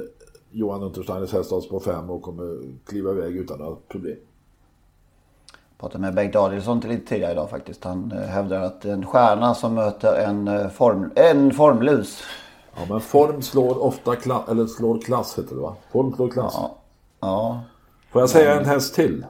[0.50, 4.16] Johan Untersteiners häst har spår 5 och kommer kliva iväg utan några problem.
[5.68, 7.84] Jag pratade med Bengt Adielsson lite tidigare idag faktiskt.
[7.84, 12.22] Han eh, hävdar att en stjärna som möter en, eh, form, en formlus.
[12.76, 15.76] Ja men form slår ofta klass, eller slår klass heter det va?
[15.92, 16.54] Form slår klass.
[16.56, 16.78] Ja.
[17.20, 17.64] ja.
[18.12, 19.26] Får jag säga en häst till?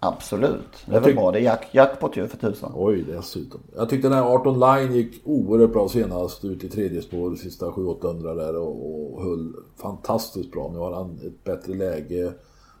[0.00, 0.86] Absolut.
[0.86, 1.30] Det är väl bra.
[1.30, 2.72] Det är jack, jackpot ju för tusan.
[2.74, 3.60] Oj, dessutom.
[3.76, 7.66] Jag tyckte den här 18 Line gick oerhört bra senast ut i tredje spår, sista
[7.66, 10.70] 700-800 där och, och höll fantastiskt bra.
[10.72, 12.32] Nu har han ett bättre läge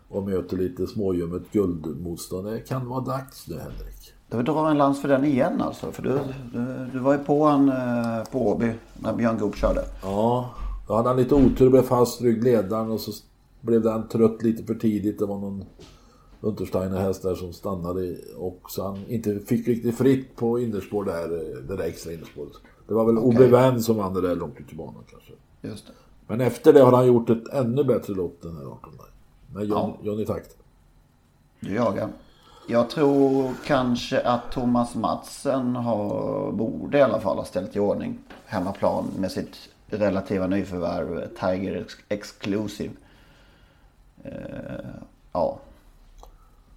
[0.08, 2.46] och möter lite småljummet guldmotstånd.
[2.46, 4.13] Det kan vara dags nu Henrik.
[4.34, 5.92] Du vill dra en lans för den igen alltså.
[5.92, 6.18] För du,
[6.52, 9.84] du, du var ju på han eh, på Åby när Björn Goop körde.
[10.02, 10.50] Ja,
[10.88, 13.12] då hade han lite otur, blev fast ryggledaren och så
[13.60, 15.18] blev den trött lite för tidigt.
[15.18, 15.64] Det var någon
[16.40, 21.28] Untersteiner häst där som stannade och så han inte fick riktigt fritt på innerspår där,
[21.68, 22.52] det där extra innerspåret.
[22.88, 23.38] Det var väl okay.
[23.38, 25.32] Obevan som vann det där långt ut i banan kanske.
[25.62, 25.92] Just det.
[26.26, 28.92] Men efter det har han gjort ett ännu bättre lopp den här 18
[29.54, 29.96] Med John, ja.
[30.02, 30.56] Johnny Takt.
[31.60, 32.08] Du jagar.
[32.66, 38.18] Jag tror kanske att Thomas Matsen har, borde i alla fall ha ställt i ordning
[38.46, 39.56] hemmaplan med sitt
[39.86, 42.94] relativa nyförvärv Tiger Exclusive.
[44.26, 44.32] Uh,
[45.32, 45.58] ja,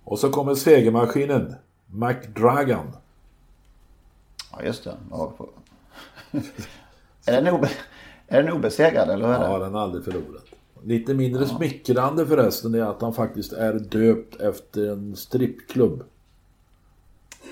[0.04, 2.92] och så kommer segermaskinen McDragon.
[4.52, 4.98] Ja, just det.
[7.26, 7.70] Är, den obe...
[8.28, 9.46] Är den obesegrad eller hur är det?
[9.46, 10.47] Ja, den har aldrig förlorat.
[10.84, 16.04] Lite mindre smickrande förresten är att han faktiskt är döpt efter en strippklubb.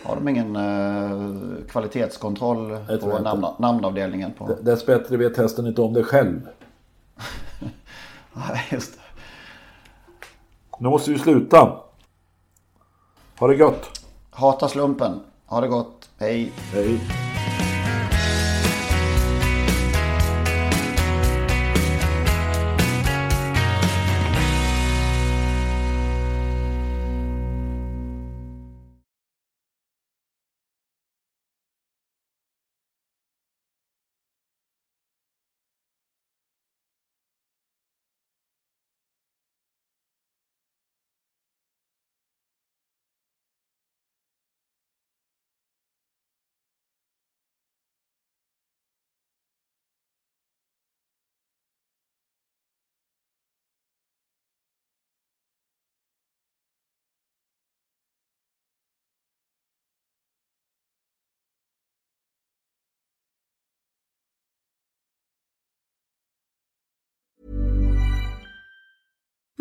[0.03, 4.33] Har de ingen eh, kvalitetskontroll på namn, namnavdelningen?
[4.33, 4.47] På...
[4.47, 4.55] D-
[5.17, 6.41] vet hästen inte om det själv.
[8.33, 8.99] Nej, just det.
[10.79, 11.77] Nu måste vi sluta.
[13.39, 14.01] Ha det gott.
[14.29, 15.19] Hata slumpen.
[15.45, 16.09] Ha det gott.
[16.17, 16.51] Hej.
[16.73, 17.24] Hej.